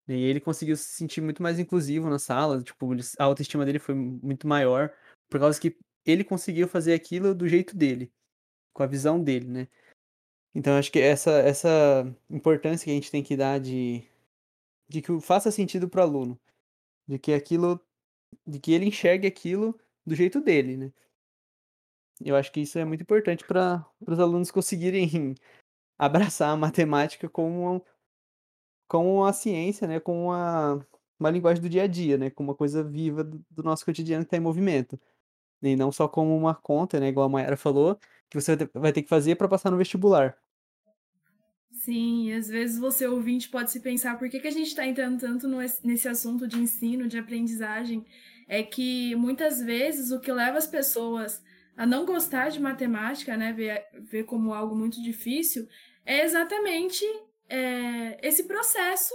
E 0.07 0.13
ele 0.25 0.39
conseguiu 0.39 0.75
se 0.75 0.85
sentir 0.85 1.21
muito 1.21 1.43
mais 1.43 1.59
inclusivo 1.59 2.09
na 2.09 2.19
sala, 2.19 2.63
tipo, 2.63 2.89
a 3.19 3.23
autoestima 3.23 3.65
dele 3.65 3.79
foi 3.79 3.93
muito 3.95 4.47
maior, 4.47 4.91
por 5.29 5.39
causa 5.39 5.59
que 5.59 5.77
ele 6.05 6.23
conseguiu 6.23 6.67
fazer 6.67 6.93
aquilo 6.93 7.35
do 7.35 7.47
jeito 7.47 7.75
dele, 7.77 8.11
com 8.73 8.83
a 8.83 8.87
visão 8.87 9.23
dele, 9.23 9.47
né? 9.47 9.67
Então 10.55 10.77
acho 10.77 10.91
que 10.91 10.99
essa 10.99 11.31
essa 11.31 11.69
importância 12.29 12.85
que 12.85 12.91
a 12.91 12.93
gente 12.95 13.11
tem 13.11 13.23
que 13.23 13.37
dar 13.37 13.59
de 13.59 14.03
de 14.89 15.01
que 15.01 15.19
faça 15.21 15.51
sentido 15.51 15.89
para 15.89 16.01
o 16.01 16.03
aluno, 16.03 16.39
de 17.07 17.19
que 17.19 17.33
aquilo 17.33 17.79
de 18.47 18.59
que 18.59 18.73
ele 18.73 18.85
enxergue 18.85 19.27
aquilo 19.27 19.79
do 20.05 20.15
jeito 20.15 20.41
dele, 20.41 20.77
né? 20.77 20.93
Eu 22.21 22.35
acho 22.35 22.51
que 22.51 22.61
isso 22.61 22.77
é 22.77 22.85
muito 22.85 23.01
importante 23.01 23.45
para 23.45 23.85
os 24.05 24.19
alunos 24.19 24.51
conseguirem 24.51 25.35
abraçar 25.97 26.51
a 26.51 26.57
matemática 26.57 27.29
como 27.29 27.83
com 28.87 29.23
a 29.23 29.31
ciência, 29.31 29.87
né, 29.87 29.99
com 29.99 30.25
uma, 30.25 30.85
uma 31.19 31.29
linguagem 31.29 31.61
do 31.61 31.69
dia 31.69 31.83
a 31.83 31.87
dia, 31.87 32.17
né, 32.17 32.29
com 32.31 32.43
uma 32.43 32.55
coisa 32.55 32.83
viva 32.83 33.23
do, 33.23 33.45
do 33.51 33.63
nosso 33.63 33.85
cotidiano 33.85 34.23
que 34.23 34.27
está 34.27 34.37
em 34.37 34.41
movimento. 34.41 34.99
E 35.61 35.75
não 35.75 35.91
só 35.91 36.07
como 36.07 36.35
uma 36.35 36.55
conta, 36.55 36.99
né, 36.99 37.09
igual 37.09 37.27
a 37.27 37.29
Mayara 37.29 37.57
falou, 37.57 37.99
que 38.29 38.39
você 38.39 38.55
vai 38.73 38.93
ter 38.93 39.03
que 39.03 39.09
fazer 39.09 39.35
para 39.35 39.47
passar 39.47 39.71
no 39.71 39.77
vestibular. 39.77 40.37
Sim, 41.71 42.29
e 42.29 42.33
às 42.33 42.47
vezes 42.47 42.77
você 42.77 43.07
ouvinte 43.07 43.49
pode 43.49 43.71
se 43.71 43.79
pensar 43.79 44.17
por 44.17 44.29
que, 44.29 44.39
que 44.39 44.47
a 44.47 44.51
gente 44.51 44.67
está 44.67 44.85
entrando 44.85 45.19
tanto 45.19 45.47
nesse 45.83 46.07
assunto 46.07 46.47
de 46.47 46.57
ensino, 46.57 47.07
de 47.07 47.17
aprendizagem. 47.17 48.05
É 48.47 48.63
que 48.63 49.15
muitas 49.15 49.61
vezes 49.61 50.11
o 50.11 50.19
que 50.19 50.31
leva 50.31 50.57
as 50.57 50.67
pessoas 50.67 51.41
a 51.77 51.85
não 51.85 52.05
gostar 52.05 52.49
de 52.49 52.59
matemática, 52.59 53.37
né, 53.37 53.53
ver, 53.53 53.85
ver 53.93 54.23
como 54.25 54.53
algo 54.53 54.75
muito 54.75 55.01
difícil, 55.01 55.67
é 56.05 56.23
exatamente 56.25 57.05
é, 57.47 58.19
esse 58.27 58.43
processo 58.43 59.13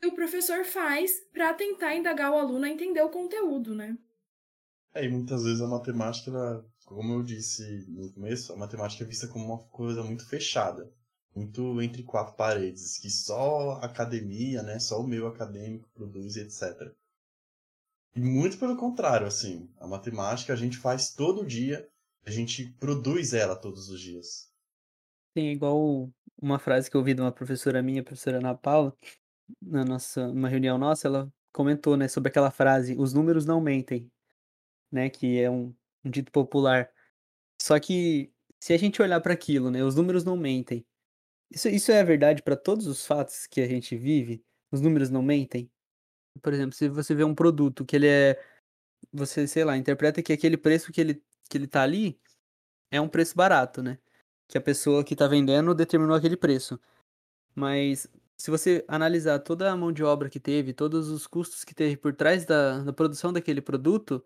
que 0.00 0.08
o 0.08 0.12
professor 0.12 0.64
faz 0.64 1.20
para 1.32 1.54
tentar 1.54 1.94
indagar 1.94 2.30
o 2.32 2.38
aluno 2.38 2.64
a 2.64 2.68
entender 2.68 3.02
o 3.02 3.08
conteúdo, 3.08 3.74
né? 3.74 3.96
É, 4.94 5.04
e 5.04 5.08
muitas 5.08 5.44
vezes 5.44 5.60
a 5.60 5.68
matemática, 5.68 6.64
como 6.84 7.14
eu 7.14 7.22
disse 7.22 7.86
no 7.88 8.12
começo, 8.12 8.52
a 8.52 8.56
matemática 8.56 9.04
é 9.04 9.06
vista 9.06 9.28
como 9.28 9.44
uma 9.44 9.58
coisa 9.68 10.02
muito 10.02 10.26
fechada, 10.28 10.92
muito 11.34 11.80
entre 11.80 12.02
quatro 12.02 12.34
paredes, 12.34 12.98
que 12.98 13.08
só 13.08 13.72
a 13.72 13.86
academia, 13.86 14.62
né, 14.62 14.78
só 14.80 15.00
o 15.00 15.06
meio 15.06 15.28
acadêmico 15.28 15.88
produz, 15.94 16.36
etc. 16.36 16.92
E 18.16 18.20
muito 18.20 18.58
pelo 18.58 18.76
contrário, 18.76 19.26
assim, 19.26 19.70
a 19.78 19.86
matemática 19.86 20.52
a 20.52 20.56
gente 20.56 20.76
faz 20.76 21.14
todo 21.14 21.46
dia, 21.46 21.88
a 22.26 22.30
gente 22.30 22.74
produz 22.80 23.32
ela 23.32 23.54
todos 23.54 23.88
os 23.88 24.00
dias. 24.00 24.50
Tem 25.32 25.52
igual 25.52 26.10
uma 26.42 26.58
frase 26.58 26.90
que 26.90 26.96
eu 26.96 27.00
ouvi 27.00 27.14
de 27.14 27.20
uma 27.20 27.30
professora 27.30 27.80
minha, 27.80 28.02
professora 28.02 28.38
Ana 28.38 28.56
Paula, 28.56 28.96
na 29.62 29.84
nossa 29.84 30.26
uma 30.28 30.48
reunião 30.48 30.76
nossa, 30.76 31.06
ela 31.06 31.32
comentou, 31.52 31.96
né, 31.96 32.08
sobre 32.08 32.28
aquela 32.30 32.50
frase: 32.50 32.96
"Os 32.98 33.14
números 33.14 33.46
não 33.46 33.60
mentem", 33.60 34.10
né, 34.90 35.10
que 35.10 35.40
é 35.40 35.50
um, 35.50 35.74
um 36.04 36.10
dito 36.10 36.32
popular. 36.32 36.90
Só 37.60 37.78
que 37.78 38.32
se 38.58 38.72
a 38.72 38.78
gente 38.78 39.00
olhar 39.02 39.20
para 39.20 39.32
aquilo, 39.34 39.70
né, 39.70 39.84
os 39.84 39.94
números 39.94 40.24
não 40.24 40.36
mentem. 40.36 40.84
Isso, 41.50 41.68
isso 41.68 41.92
é 41.92 42.02
verdade 42.04 42.42
para 42.42 42.56
todos 42.56 42.86
os 42.86 43.04
fatos 43.06 43.46
que 43.46 43.60
a 43.60 43.66
gente 43.66 43.96
vive? 43.96 44.44
Os 44.70 44.80
números 44.80 45.10
não 45.10 45.22
mentem? 45.22 45.70
Por 46.42 46.52
exemplo, 46.52 46.74
se 46.74 46.88
você 46.88 47.14
vê 47.14 47.24
um 47.24 47.34
produto 47.34 47.84
que 47.84 47.96
ele 47.96 48.06
é 48.06 48.42
você, 49.12 49.46
sei 49.46 49.64
lá, 49.64 49.76
interpreta 49.76 50.22
que 50.22 50.32
aquele 50.32 50.56
preço 50.56 50.92
que 50.92 51.00
ele 51.00 51.22
que 51.48 51.58
ele 51.58 51.66
tá 51.66 51.82
ali 51.82 52.20
é 52.90 53.00
um 53.00 53.08
preço 53.08 53.34
barato, 53.36 53.82
né? 53.82 53.98
que 54.50 54.58
a 54.58 54.60
pessoa 54.60 55.04
que 55.04 55.14
está 55.14 55.28
vendendo 55.28 55.74
determinou 55.74 56.16
aquele 56.16 56.36
preço. 56.36 56.78
Mas 57.54 58.08
se 58.36 58.50
você 58.50 58.84
analisar 58.88 59.38
toda 59.38 59.70
a 59.70 59.76
mão 59.76 59.92
de 59.92 60.02
obra 60.02 60.28
que 60.28 60.40
teve, 60.40 60.72
todos 60.72 61.08
os 61.08 61.26
custos 61.26 61.64
que 61.64 61.74
teve 61.74 61.96
por 61.96 62.14
trás 62.14 62.44
da, 62.44 62.80
da 62.80 62.92
produção 62.92 63.32
daquele 63.32 63.60
produto, 63.60 64.24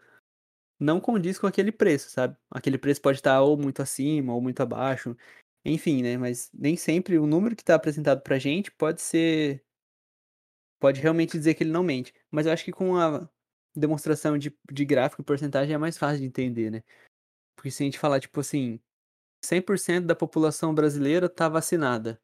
não 0.84 1.00
condiz 1.00 1.38
com 1.38 1.46
aquele 1.46 1.72
preço, 1.72 2.10
sabe? 2.10 2.36
Aquele 2.50 2.78
preço 2.78 3.00
pode 3.00 3.18
estar 3.18 3.40
ou 3.42 3.56
muito 3.56 3.82
acima 3.82 4.34
ou 4.34 4.40
muito 4.40 4.60
abaixo. 4.60 5.16
Enfim, 5.64 6.02
né? 6.02 6.18
Mas 6.18 6.50
nem 6.52 6.76
sempre 6.76 7.18
o 7.18 7.26
número 7.26 7.56
que 7.56 7.62
está 7.62 7.74
apresentado 7.74 8.22
pra 8.22 8.38
gente 8.38 8.70
pode 8.70 9.00
ser. 9.00 9.64
Pode 10.80 11.00
realmente 11.00 11.38
dizer 11.38 11.54
que 11.54 11.64
ele 11.64 11.72
não 11.72 11.82
mente. 11.82 12.14
Mas 12.30 12.46
eu 12.46 12.52
acho 12.52 12.64
que 12.64 12.72
com 12.72 12.96
a 12.96 13.28
demonstração 13.74 14.38
de, 14.38 14.56
de 14.70 14.84
gráfico 14.84 15.22
e 15.22 15.24
porcentagem 15.24 15.74
é 15.74 15.78
mais 15.78 15.98
fácil 15.98 16.20
de 16.20 16.26
entender, 16.26 16.70
né? 16.70 16.82
Porque 17.56 17.70
se 17.70 17.82
a 17.82 17.86
gente 17.86 17.98
falar, 17.98 18.20
tipo 18.20 18.40
assim, 18.40 18.80
100% 19.44 20.06
da 20.06 20.16
população 20.16 20.74
brasileira 20.74 21.26
está 21.26 21.48
vacinada. 21.48 22.20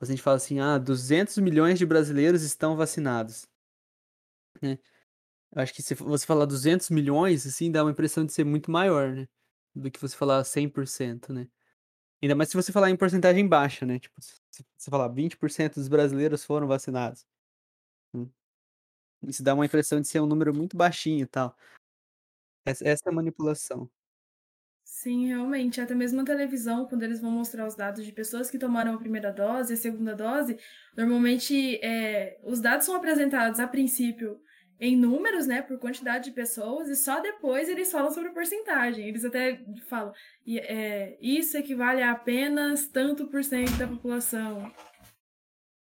A 0.00 0.04
gente 0.04 0.22
fala 0.22 0.36
assim, 0.36 0.60
ah, 0.60 0.78
200 0.78 1.38
milhões 1.38 1.78
de 1.78 1.86
brasileiros 1.86 2.42
estão 2.42 2.76
vacinados. 2.76 3.46
Né? 4.60 4.78
Eu 5.54 5.62
acho 5.62 5.72
que 5.74 5.82
se 5.82 5.94
você 5.94 6.26
falar 6.26 6.44
200 6.46 6.90
milhões, 6.90 7.46
assim, 7.46 7.70
dá 7.70 7.82
uma 7.84 7.90
impressão 7.90 8.24
de 8.24 8.32
ser 8.32 8.44
muito 8.44 8.70
maior, 8.70 9.12
né? 9.12 9.28
Do 9.74 9.90
que 9.90 10.00
você 10.00 10.16
falar 10.16 10.42
100%, 10.44 11.32
né? 11.32 11.48
Ainda 12.22 12.34
mais 12.34 12.50
se 12.50 12.56
você 12.56 12.72
falar 12.72 12.90
em 12.90 12.96
porcentagem 12.96 13.46
baixa, 13.46 13.86
né? 13.86 13.98
Tipo, 13.98 14.20
se 14.22 14.64
você 14.76 14.90
falar 14.90 15.08
20% 15.08 15.74
dos 15.74 15.88
brasileiros 15.88 16.44
foram 16.44 16.66
vacinados. 16.66 17.26
Hum. 18.14 18.28
Isso 19.22 19.42
dá 19.42 19.54
uma 19.54 19.66
impressão 19.66 20.00
de 20.00 20.08
ser 20.08 20.20
um 20.20 20.26
número 20.26 20.54
muito 20.54 20.76
baixinho 20.76 21.22
e 21.24 21.26
tal. 21.26 21.56
Essa, 22.64 22.84
é 22.84 23.10
a 23.10 23.12
manipulação. 23.12 23.88
Sim, 24.84 25.26
realmente. 25.26 25.80
Até 25.80 25.94
mesmo 25.94 26.18
na 26.18 26.24
televisão, 26.24 26.86
quando 26.86 27.02
eles 27.02 27.20
vão 27.20 27.30
mostrar 27.30 27.66
os 27.66 27.74
dados 27.74 28.04
de 28.04 28.12
pessoas 28.12 28.50
que 28.50 28.58
tomaram 28.58 28.94
a 28.94 28.98
primeira 28.98 29.32
dose 29.32 29.72
e 29.72 29.74
a 29.74 29.76
segunda 29.76 30.14
dose, 30.14 30.58
normalmente 30.96 31.76
é, 31.84 32.40
os 32.42 32.60
dados 32.60 32.86
são 32.86 32.96
apresentados 32.96 33.60
a 33.60 33.68
princípio 33.68 34.40
em 34.78 34.96
números, 34.96 35.46
né, 35.46 35.62
por 35.62 35.78
quantidade 35.78 36.24
de 36.24 36.30
pessoas, 36.32 36.88
e 36.88 36.96
só 36.96 37.20
depois 37.20 37.68
eles 37.68 37.90
falam 37.90 38.12
sobre 38.12 38.30
porcentagem. 38.30 39.08
Eles 39.08 39.24
até 39.24 39.64
falam, 39.88 40.12
é, 40.46 41.16
isso 41.20 41.56
equivale 41.56 42.02
a 42.02 42.12
apenas 42.12 42.86
tanto 42.86 43.26
por 43.26 43.42
cento 43.42 43.76
da 43.78 43.88
população. 43.88 44.70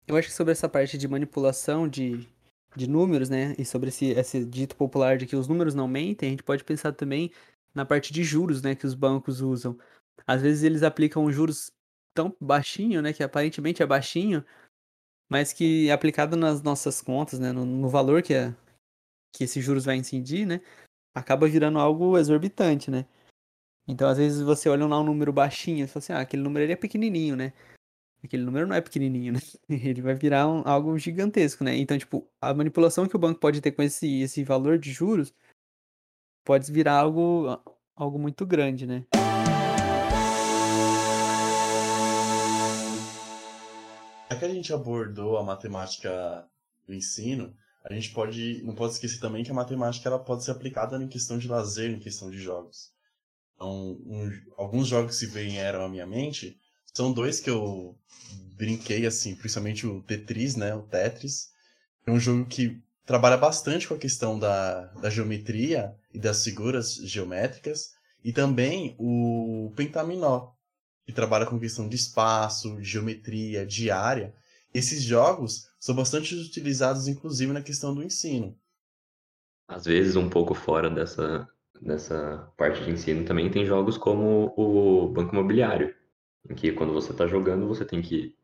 Eu 0.08 0.16
acho 0.16 0.28
que 0.28 0.34
sobre 0.34 0.52
essa 0.52 0.70
parte 0.70 0.98
de 0.98 1.08
manipulação 1.08 1.88
de, 1.88 2.28
de 2.76 2.88
números, 2.88 3.30
né, 3.30 3.56
e 3.58 3.66
sobre 3.66 3.90
esse, 3.90 4.08
esse 4.08 4.46
dito 4.46 4.76
popular 4.76 5.18
de 5.18 5.26
que 5.26 5.36
os 5.36 5.48
números 5.48 5.74
não 5.74 5.88
mentem, 5.88 6.28
a 6.28 6.32
gente 6.32 6.44
pode 6.44 6.64
pensar 6.64 6.92
também 6.92 7.32
na 7.74 7.86
parte 7.86 8.14
de 8.14 8.24
juros, 8.24 8.62
né, 8.62 8.76
que 8.76 8.86
os 8.86 8.94
bancos 8.94 9.42
usam. 9.42 9.78
Às 10.28 10.42
vezes 10.42 10.64
eles 10.64 10.84
aplicam 10.84 11.32
juros 11.32 11.72
tão 12.14 12.36
baixinho, 12.40 13.02
né, 13.02 13.12
que 13.12 13.24
aparentemente 13.24 13.82
é 13.82 13.86
baixinho, 13.88 14.46
mas 15.32 15.52
que 15.52 15.90
aplicado 15.90 16.36
nas 16.36 16.62
nossas 16.62 17.02
contas, 17.02 17.40
né, 17.40 17.52
no, 17.52 17.66
no 17.66 17.90
valor 17.90 18.22
que, 18.22 18.36
é, 18.36 18.54
que 19.34 19.44
esses 19.44 19.64
juros 19.66 19.86
vai 19.86 19.98
incidir, 19.98 20.46
né, 20.46 20.62
acaba 21.14 21.48
virando 21.48 21.80
algo 21.80 22.18
exorbitante, 22.18 22.92
né. 22.92 23.06
Então, 23.88 24.08
às 24.08 24.18
vezes 24.18 24.42
você 24.42 24.70
olha 24.70 24.86
lá 24.88 25.02
um 25.02 25.04
número 25.04 25.34
baixinho 25.34 25.84
e 25.84 25.88
fala 25.88 26.04
assim, 26.04 26.14
ah, 26.14 26.22
aquele 26.22 26.44
número 26.44 26.64
ali 26.64 26.74
é 26.74 26.78
pequenininho, 26.78 27.36
né. 27.36 27.52
Aquele 28.24 28.44
número 28.44 28.66
não 28.66 28.76
é 28.76 28.80
pequenininho, 28.80 29.34
né? 29.34 29.40
Ele 29.70 30.02
vai 30.02 30.16
virar 30.16 30.48
um, 30.48 30.64
algo 30.66 30.98
gigantesco, 30.98 31.62
né? 31.62 31.76
Então, 31.76 31.98
tipo, 31.98 32.26
a 32.40 32.54
manipulação 32.54 33.06
que 33.06 33.16
o 33.18 33.20
banco 33.20 33.38
pode 33.38 33.60
ter 33.60 33.74
com 33.74 33.84
esse, 33.84 34.22
esse 34.22 34.46
valor 34.46 34.80
de 34.80 34.94
juros 34.94 35.34
pode 36.46 36.72
virar 36.72 37.00
algo, 37.00 37.62
algo 37.94 38.18
muito 38.18 38.46
grande, 38.46 38.88
né? 38.88 39.06
Já 44.32 44.40
que 44.40 44.46
a 44.46 44.50
gente 44.50 44.72
abordou 44.72 45.38
a 45.38 45.44
matemática 45.44 46.48
do 46.88 46.94
ensino, 46.94 47.54
a 47.84 47.94
gente 47.94 48.12
pode 48.12 48.62
não 48.64 48.74
pode 48.74 48.94
esquecer 48.94 49.20
também 49.20 49.44
que 49.44 49.52
a 49.52 49.56
matemática 49.56 50.08
ela 50.08 50.20
pode 50.20 50.44
ser 50.44 50.52
aplicada 50.52 51.02
em 51.02 51.08
questão 51.08 51.38
de 51.38 51.48
lazer, 51.48 51.92
em 51.92 52.00
questão 52.00 52.30
de 52.32 52.38
jogos. 52.38 52.92
Então, 53.56 53.98
um, 54.06 54.32
alguns 54.58 54.88
jogos 54.88 55.20
que 55.20 55.26
vieram 55.26 55.84
à 55.84 55.90
minha 55.90 56.08
mente 56.08 56.58
são 56.94 57.12
dois 57.12 57.40
que 57.40 57.50
eu 57.50 57.98
brinquei 58.56 59.06
assim, 59.06 59.36
principalmente 59.36 59.86
o 59.86 60.02
Tetris, 60.02 60.56
né, 60.56 60.74
o 60.76 60.84
Tetris. 60.84 61.52
É 62.06 62.12
um 62.12 62.20
jogo 62.20 62.46
que 62.46 62.82
trabalha 63.06 63.38
bastante 63.38 63.88
com 63.88 63.96
a 63.96 64.00
questão 64.00 64.38
da, 64.38 64.86
da 64.94 65.10
geometria 65.10 65.96
e 66.14 66.20
das 66.20 66.44
figuras 66.44 66.96
geométricas, 66.96 67.94
e 68.24 68.32
também 68.32 68.96
o 68.98 69.74
Pentaminó, 69.76 70.52
que 71.06 71.12
trabalha 71.12 71.46
com 71.46 71.60
questão 71.60 71.90
de 71.90 71.96
espaço, 71.96 72.82
geometria, 72.82 73.66
de 73.66 73.92
área. 73.92 74.34
Esses 74.74 75.04
jogos 75.04 75.70
são 75.80 75.96
bastante 75.96 76.36
utilizados, 76.36 77.08
inclusive, 77.08 77.54
na 77.54 77.62
questão 77.62 77.94
do 77.94 78.04
ensino. 78.04 78.58
Às 79.68 79.86
vezes, 79.86 80.16
um 80.16 80.30
pouco 80.30 80.54
fora 80.54 80.90
dessa, 80.90 81.48
dessa 81.82 82.52
parte 82.58 82.84
de 82.84 82.92
ensino, 82.92 83.26
também 83.26 83.52
tem 83.52 83.66
jogos 83.66 83.98
como 83.98 84.54
o 84.58 85.08
Banco 85.10 85.34
Imobiliário, 85.34 85.96
em 86.50 86.56
que 86.56 86.72
quando 86.72 86.94
você 86.94 87.12
está 87.12 87.28
jogando, 87.28 87.68
você 87.68 87.86
tem 87.86 88.02
que 88.02 88.36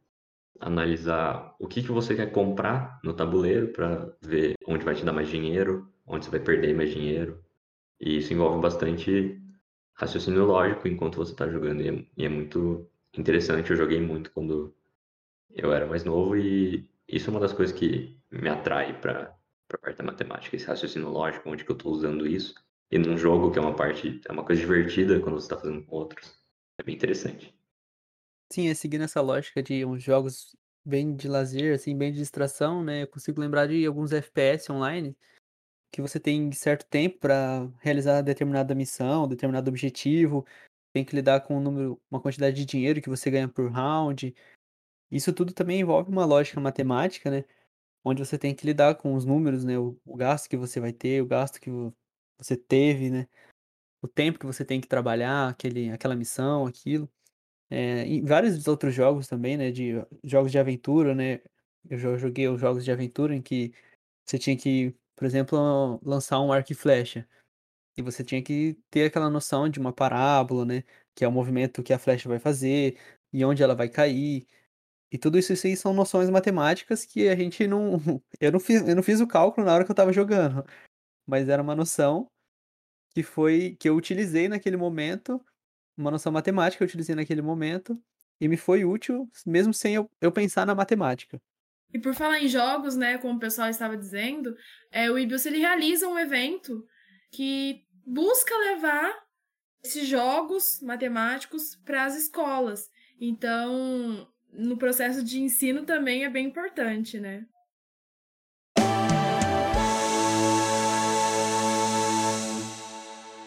analisar 0.59 1.55
o 1.59 1.67
que, 1.67 1.81
que 1.81 1.91
você 1.91 2.15
quer 2.15 2.31
comprar 2.31 2.99
no 3.03 3.13
tabuleiro 3.13 3.69
para 3.69 4.13
ver 4.21 4.55
onde 4.67 4.85
vai 4.85 4.95
te 4.95 5.05
dar 5.05 5.13
mais 5.13 5.29
dinheiro, 5.29 5.91
onde 6.05 6.25
você 6.25 6.31
vai 6.31 6.39
perder 6.39 6.75
mais 6.75 6.91
dinheiro. 6.91 7.43
E 7.99 8.17
isso 8.17 8.33
envolve 8.33 8.61
bastante 8.61 9.41
raciocínio 9.93 10.45
lógico 10.45 10.87
enquanto 10.87 11.17
você 11.17 11.31
está 11.31 11.47
jogando. 11.49 11.81
E 11.81 11.89
é, 11.89 12.05
e 12.17 12.25
é, 12.25 12.29
muito 12.29 12.89
interessante. 13.17 13.71
Eu 13.71 13.77
joguei 13.77 13.99
muito 14.01 14.31
quando 14.31 14.75
eu 15.49 15.73
era 15.73 15.85
mais 15.85 16.03
novo 16.03 16.35
e 16.37 16.89
isso 17.07 17.29
é 17.29 17.31
uma 17.31 17.39
das 17.39 17.53
coisas 17.53 17.77
que 17.77 18.17
me 18.31 18.49
atrai 18.49 18.99
para 18.99 19.35
a 19.73 19.77
parte 19.77 19.97
da 19.97 20.03
matemática, 20.03 20.55
esse 20.55 20.65
raciocínio 20.65 21.09
lógico, 21.09 21.49
onde 21.49 21.63
que 21.63 21.71
eu 21.71 21.75
estou 21.75 21.91
usando 21.91 22.27
isso. 22.27 22.55
E 22.91 22.97
num 22.97 23.17
jogo 23.17 23.51
que 23.51 23.59
é 23.59 23.61
uma 23.61 23.75
parte, 23.75 24.19
é 24.27 24.31
uma 24.31 24.43
coisa 24.43 24.61
divertida 24.61 25.19
quando 25.19 25.35
você 25.35 25.45
está 25.45 25.57
fazendo 25.57 25.83
com 25.83 25.95
outros. 25.95 26.39
É 26.79 26.83
bem 26.83 26.95
interessante. 26.95 27.53
Sim, 28.51 28.67
é 28.67 28.73
seguindo 28.73 29.03
essa 29.03 29.21
lógica 29.21 29.61
de 29.61 29.85
uns 29.85 30.01
jogos 30.01 30.55
bem 30.83 31.15
de 31.15 31.27
lazer, 31.27 31.75
assim, 31.75 31.95
bem 31.95 32.11
de 32.11 32.17
distração, 32.17 32.83
né? 32.83 33.03
Eu 33.03 33.07
consigo 33.07 33.39
lembrar 33.39 33.67
de 33.67 33.85
alguns 33.85 34.11
FPS 34.11 34.71
online 34.71 35.15
que 35.91 36.01
você 36.01 36.19
tem 36.19 36.51
certo 36.51 36.85
tempo 36.87 37.19
para 37.19 37.67
realizar 37.79 38.21
determinada 38.21 38.75
missão, 38.75 39.27
determinado 39.27 39.69
objetivo, 39.69 40.45
tem 40.93 41.03
que 41.03 41.15
lidar 41.15 41.41
com 41.41 41.57
um 41.57 41.59
número, 41.59 42.01
uma 42.09 42.21
quantidade 42.21 42.55
de 42.55 42.65
dinheiro 42.65 43.01
que 43.01 43.09
você 43.09 43.29
ganha 43.29 43.47
por 43.47 43.71
round. 43.71 44.33
Isso 45.11 45.33
tudo 45.33 45.53
também 45.53 45.81
envolve 45.81 46.11
uma 46.11 46.25
lógica 46.25 46.59
matemática, 46.59 47.31
né? 47.31 47.45
Onde 48.03 48.25
você 48.25 48.37
tem 48.37 48.55
que 48.55 48.65
lidar 48.65 48.95
com 48.95 49.15
os 49.15 49.25
números, 49.25 49.65
né? 49.65 49.77
O, 49.79 49.99
o 50.05 50.15
gasto 50.17 50.49
que 50.49 50.57
você 50.57 50.79
vai 50.79 50.93
ter, 50.93 51.21
o 51.21 51.27
gasto 51.27 51.59
que 51.61 51.69
você 52.37 52.57
teve, 52.57 53.09
né? 53.09 53.27
O 54.01 54.07
tempo 54.07 54.39
que 54.39 54.45
você 54.45 54.65
tem 54.65 54.81
que 54.81 54.87
trabalhar, 54.87 55.49
aquele, 55.49 55.91
aquela 55.91 56.15
missão, 56.15 56.65
aquilo. 56.65 57.09
É, 57.69 58.07
e 58.07 58.21
vários 58.21 58.67
outros 58.67 58.93
jogos 58.95 59.27
também, 59.27 59.57
né? 59.57 59.71
De 59.71 59.93
jogos 60.23 60.51
de 60.51 60.59
aventura, 60.59 61.15
né? 61.15 61.41
Eu 61.89 61.97
joguei 62.17 62.47
os 62.47 62.59
jogos 62.61 62.85
de 62.85 62.91
aventura 62.91 63.35
em 63.35 63.41
que 63.41 63.73
você 64.25 64.39
tinha 64.39 64.57
que, 64.57 64.95
por 65.15 65.25
exemplo, 65.25 66.01
lançar 66.03 66.39
um 66.41 66.53
arco 66.53 66.71
e 66.71 66.75
flecha. 66.75 67.27
E 67.97 68.01
você 68.01 68.23
tinha 68.23 68.41
que 68.41 68.77
ter 68.89 69.05
aquela 69.05 69.29
noção 69.29 69.69
de 69.69 69.79
uma 69.79 69.93
parábola, 69.93 70.65
né? 70.65 70.83
Que 71.15 71.25
é 71.25 71.27
o 71.27 71.31
movimento 71.31 71.83
que 71.83 71.93
a 71.93 71.99
flecha 71.99 72.29
vai 72.29 72.39
fazer 72.39 72.97
e 73.33 73.43
onde 73.45 73.63
ela 73.63 73.75
vai 73.75 73.89
cair. 73.89 74.47
E 75.11 75.17
tudo 75.17 75.39
isso, 75.39 75.51
isso 75.53 75.65
aí 75.65 75.75
são 75.75 75.93
noções 75.93 76.29
matemáticas 76.29 77.05
que 77.05 77.27
a 77.27 77.35
gente 77.35 77.65
não. 77.67 77.97
Eu 78.39 78.51
não 78.51 78.59
fiz, 78.59 78.87
eu 78.87 78.95
não 78.95 79.03
fiz 79.03 79.19
o 79.19 79.27
cálculo 79.27 79.65
na 79.65 79.73
hora 79.73 79.83
que 79.83 79.91
eu 79.91 79.93
estava 79.93 80.13
jogando. 80.13 80.63
Mas 81.27 81.49
era 81.49 81.61
uma 81.61 81.75
noção 81.75 82.27
que 83.13 83.23
foi 83.23 83.75
que 83.79 83.89
eu 83.89 83.95
utilizei 83.95 84.47
naquele 84.47 84.77
momento 84.77 85.43
uma 85.97 86.11
noção 86.11 86.31
matemática 86.31 86.77
que 86.77 86.83
eu 86.83 86.87
utilizei 86.87 87.15
naquele 87.15 87.41
momento 87.41 88.01
e 88.39 88.47
me 88.47 88.55
foi 88.55 88.85
útil, 88.85 89.29
mesmo 89.45 89.73
sem 89.73 89.95
eu, 89.95 90.09
eu 90.21 90.31
pensar 90.31 90.65
na 90.65 90.73
matemática. 90.73 91.41
E 91.93 91.99
por 91.99 92.13
falar 92.13 92.39
em 92.39 92.47
jogos, 92.47 92.95
né, 92.95 93.17
como 93.17 93.35
o 93.35 93.39
pessoal 93.39 93.67
estava 93.67 93.97
dizendo, 93.97 94.55
é, 94.91 95.11
o 95.11 95.17
Ibius 95.17 95.45
ele 95.45 95.57
realiza 95.57 96.07
um 96.07 96.17
evento 96.17 96.87
que 97.31 97.83
busca 98.05 98.55
levar 98.57 99.13
esses 99.83 100.07
jogos 100.07 100.79
matemáticos 100.81 101.75
para 101.83 102.05
as 102.05 102.15
escolas. 102.15 102.89
Então, 103.19 104.27
no 104.51 104.77
processo 104.77 105.23
de 105.23 105.39
ensino 105.41 105.85
também 105.85 106.23
é 106.23 106.29
bem 106.29 106.47
importante, 106.47 107.19
né? 107.19 107.45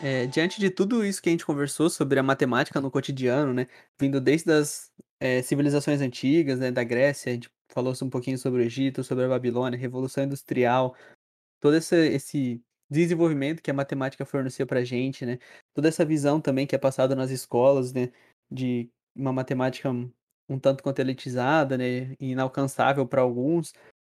É, 0.02 0.26
diante 0.26 0.58
de 0.58 0.68
tudo 0.68 1.04
isso 1.04 1.22
que 1.22 1.28
a 1.28 1.32
gente 1.32 1.46
conversou 1.46 1.88
sobre 1.88 2.18
a 2.18 2.24
matemática 2.24 2.80
no 2.80 2.90
cotidiano, 2.90 3.54
né, 3.54 3.68
vindo 4.00 4.20
desde 4.20 4.50
as 4.50 4.92
é, 5.20 5.40
civilizações 5.42 6.00
antigas, 6.00 6.58
né, 6.58 6.72
da 6.72 6.82
Grécia, 6.82 7.30
a 7.30 7.34
gente 7.34 7.48
falou 7.72 7.94
um 8.02 8.10
pouquinho 8.10 8.36
sobre 8.36 8.62
o 8.62 8.64
Egito, 8.64 9.04
sobre 9.04 9.24
a 9.24 9.28
Babilônia, 9.28 9.78
Revolução 9.78 10.24
Industrial, 10.24 10.96
todo 11.60 11.76
esse, 11.76 11.94
esse 12.08 12.60
desenvolvimento 12.90 13.62
que 13.62 13.70
a 13.70 13.74
matemática 13.74 14.26
forneceu 14.26 14.66
para 14.66 14.80
a 14.80 14.84
gente, 14.84 15.24
né, 15.24 15.38
toda 15.72 15.86
essa 15.86 16.04
visão 16.04 16.40
também 16.40 16.66
que 16.66 16.74
é 16.74 16.78
passada 16.78 17.14
nas 17.14 17.30
escolas, 17.30 17.92
né, 17.92 18.10
de 18.50 18.90
uma 19.14 19.32
matemática 19.32 19.88
um 20.52 20.58
tanto 20.58 20.82
quanto 20.82 21.00
elitizada, 21.00 21.78
né, 21.78 22.14
inalcançável 22.20 23.06
para 23.06 23.22
alguns, 23.22 23.72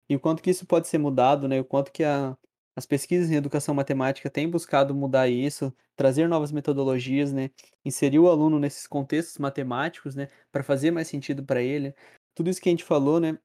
e 0.09 0.17
o 0.17 0.21
quanto 0.21 0.43
que 0.43 0.51
isso 0.51 0.67
pode 0.67 0.89
ser 0.89 0.99
mudado, 0.99 1.49
né, 1.49 1.61
o 1.61 1.65
quanto 1.65 1.93
que 1.93 2.05
a 2.05 2.37
As 2.77 2.87
pesquisas 2.87 3.31
em 3.31 3.37
educação 3.37 3.75
matemática 3.75 4.29
têm 4.31 4.51
buscado 4.51 4.95
mudar 4.95 5.29
isso, 5.29 5.73
trazer 5.97 6.29
novas 6.29 6.53
metodologias, 6.53 7.33
né? 7.33 7.51
Inserir 7.85 8.19
o 8.19 8.29
aluno 8.29 8.59
nesses 8.59 8.87
contextos 8.87 9.39
matemáticos, 9.39 10.15
né? 10.15 10.29
Para 10.53 10.63
fazer 10.63 10.91
mais 10.91 11.09
sentido 11.09 11.43
para 11.45 11.63
ele. 11.63 11.95
Tudo 12.35 12.51
isso 12.51 12.61
que 12.61 12.69
a 12.69 12.73
gente 12.73 12.85
falou, 12.85 13.19
né? 13.21 13.39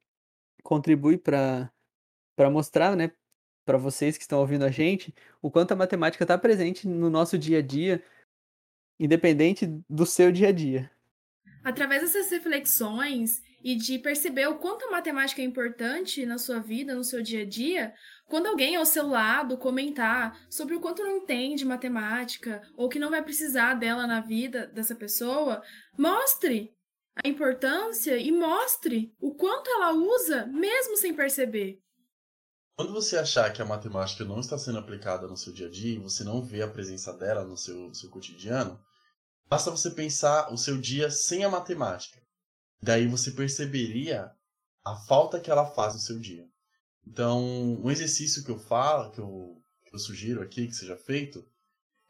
Contribui 0.63 1.17
para 1.17 1.71
para 2.35 2.49
mostrar, 2.49 2.95
né? 2.97 3.11
Para 3.65 3.77
vocês 3.77 4.17
que 4.17 4.23
estão 4.23 4.39
ouvindo 4.39 4.65
a 4.65 4.71
gente, 4.71 5.13
o 5.41 5.51
quanto 5.51 5.73
a 5.73 5.75
matemática 5.77 6.23
está 6.23 6.37
presente 6.37 6.87
no 6.87 7.09
nosso 7.09 7.37
dia 7.37 7.59
a 7.59 7.61
dia, 7.61 8.03
independente 8.99 9.67
do 9.89 10.05
seu 10.05 10.31
dia 10.31 10.49
a 10.49 10.51
dia. 10.51 10.91
Através 11.63 12.01
dessas 12.01 12.29
reflexões 12.31 13.41
e 13.63 13.75
de 13.75 13.99
perceber 13.99 14.47
o 14.47 14.57
quanto 14.57 14.85
a 14.85 14.91
matemática 14.91 15.41
é 15.41 15.45
importante 15.45 16.25
na 16.25 16.37
sua 16.37 16.59
vida, 16.59 16.95
no 16.95 17.03
seu 17.03 17.21
dia 17.21 17.43
a 17.43 17.45
dia, 17.45 17.93
quando 18.27 18.47
alguém 18.47 18.75
ao 18.75 18.85
seu 18.85 19.07
lado 19.07 19.57
comentar 19.57 20.39
sobre 20.49 20.75
o 20.75 20.79
quanto 20.79 21.03
não 21.03 21.17
entende 21.17 21.63
matemática 21.63 22.61
ou 22.75 22.89
que 22.89 22.97
não 22.97 23.11
vai 23.11 23.21
precisar 23.21 23.75
dela 23.75 24.07
na 24.07 24.19
vida 24.21 24.65
dessa 24.67 24.95
pessoa, 24.95 25.61
mostre 25.97 26.73
a 27.23 27.27
importância 27.27 28.17
e 28.17 28.31
mostre 28.31 29.13
o 29.19 29.35
quanto 29.35 29.69
ela 29.69 29.91
usa 29.91 30.47
mesmo 30.47 30.97
sem 30.97 31.13
perceber. 31.13 31.79
Quando 32.75 32.93
você 32.93 33.17
achar 33.17 33.51
que 33.53 33.61
a 33.61 33.65
matemática 33.65 34.23
não 34.23 34.39
está 34.39 34.57
sendo 34.57 34.79
aplicada 34.79 35.27
no 35.27 35.37
seu 35.37 35.53
dia 35.53 35.67
a 35.67 35.69
dia 35.69 35.95
e 35.95 36.01
você 36.01 36.23
não 36.23 36.41
vê 36.41 36.63
a 36.63 36.67
presença 36.67 37.13
dela 37.13 37.43
no 37.43 37.55
seu, 37.55 37.93
seu 37.93 38.09
cotidiano, 38.09 38.79
Basta 39.51 39.69
você 39.69 39.91
pensar 39.91 40.49
o 40.53 40.57
seu 40.57 40.77
dia 40.77 41.11
sem 41.11 41.43
a 41.43 41.49
matemática. 41.49 42.17
Daí 42.81 43.05
você 43.05 43.31
perceberia 43.31 44.31
a 44.81 44.95
falta 44.95 45.41
que 45.41 45.51
ela 45.51 45.65
faz 45.65 45.93
no 45.93 45.99
seu 45.99 46.17
dia. 46.17 46.47
Então, 47.05 47.43
um 47.83 47.91
exercício 47.91 48.45
que 48.45 48.49
eu 48.49 48.57
falo, 48.57 49.11
que 49.11 49.19
eu, 49.19 49.61
que 49.85 49.93
eu 49.93 49.99
sugiro 49.99 50.41
aqui 50.41 50.67
que 50.67 50.73
seja 50.73 50.95
feito, 50.95 51.45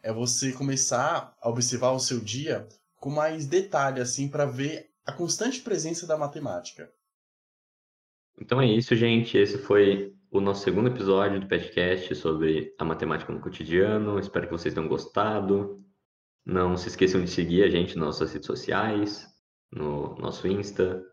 é 0.04 0.14
você 0.14 0.52
começar 0.52 1.36
a 1.42 1.50
observar 1.50 1.90
o 1.94 2.00
seu 2.00 2.20
dia 2.20 2.68
com 2.98 3.10
mais 3.10 3.48
detalhe, 3.48 4.00
assim, 4.00 4.30
para 4.30 4.46
ver 4.46 4.92
a 5.04 5.12
constante 5.12 5.62
presença 5.62 6.06
da 6.06 6.16
matemática. 6.16 6.94
Então 8.40 8.62
é 8.62 8.68
isso, 8.68 8.96
gente. 8.96 9.36
Esse 9.36 9.58
foi 9.58 10.16
o 10.30 10.40
nosso 10.40 10.64
segundo 10.64 10.90
episódio 10.90 11.40
do 11.40 11.48
podcast 11.48 12.14
sobre 12.14 12.72
a 12.78 12.86
matemática 12.86 13.34
no 13.34 13.42
cotidiano. 13.42 14.20
Espero 14.20 14.46
que 14.46 14.54
vocês 14.54 14.76
tenham 14.76 14.88
gostado. 14.88 15.84
Não 16.46 16.76
se 16.76 16.88
esqueçam 16.88 17.24
de 17.24 17.30
seguir 17.30 17.64
a 17.64 17.70
gente 17.70 17.96
nas 17.96 18.06
nossas 18.06 18.34
redes 18.34 18.48
sociais, 18.48 19.28
no 19.72 20.16
nosso 20.16 20.48
Insta, 20.48 21.04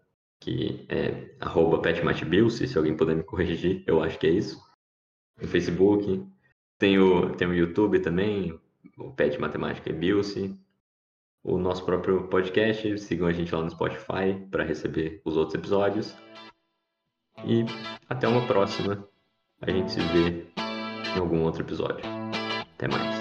que 0.41 0.87
é 0.89 1.37
petmatbilse, 1.83 2.67
se 2.67 2.79
alguém 2.79 2.97
puder 2.97 3.17
me 3.17 3.23
corrigir, 3.23 3.83
eu 3.87 4.03
acho 4.03 4.19
que 4.19 4.27
é 4.27 4.31
isso. 4.31 4.59
No 5.41 5.47
Facebook, 5.47 6.27
tem 6.79 6.99
o, 6.99 7.35
tem 7.35 7.49
o 7.49 7.55
YouTube 7.55 8.01
também, 8.01 8.59
o 8.97 9.13
Pet 9.13 9.39
Matemática 9.39 9.91
e 9.91 9.93
Bilse. 9.93 10.59
O 11.43 11.57
nosso 11.59 11.85
próprio 11.85 12.29
podcast, 12.29 12.99
sigam 12.99 13.27
a 13.27 13.33
gente 13.33 13.55
lá 13.55 13.63
no 13.63 13.71
Spotify 13.71 14.35
para 14.51 14.65
receber 14.65 15.21
os 15.25 15.37
outros 15.37 15.55
episódios. 15.55 16.15
E 17.45 17.65
até 18.09 18.27
uma 18.27 18.47
próxima. 18.47 19.09
A 19.61 19.71
gente 19.71 19.91
se 19.91 20.01
vê 20.01 20.47
em 21.17 21.19
algum 21.19 21.43
outro 21.43 21.63
episódio. 21.63 22.05
Até 22.75 22.87
mais. 22.87 23.18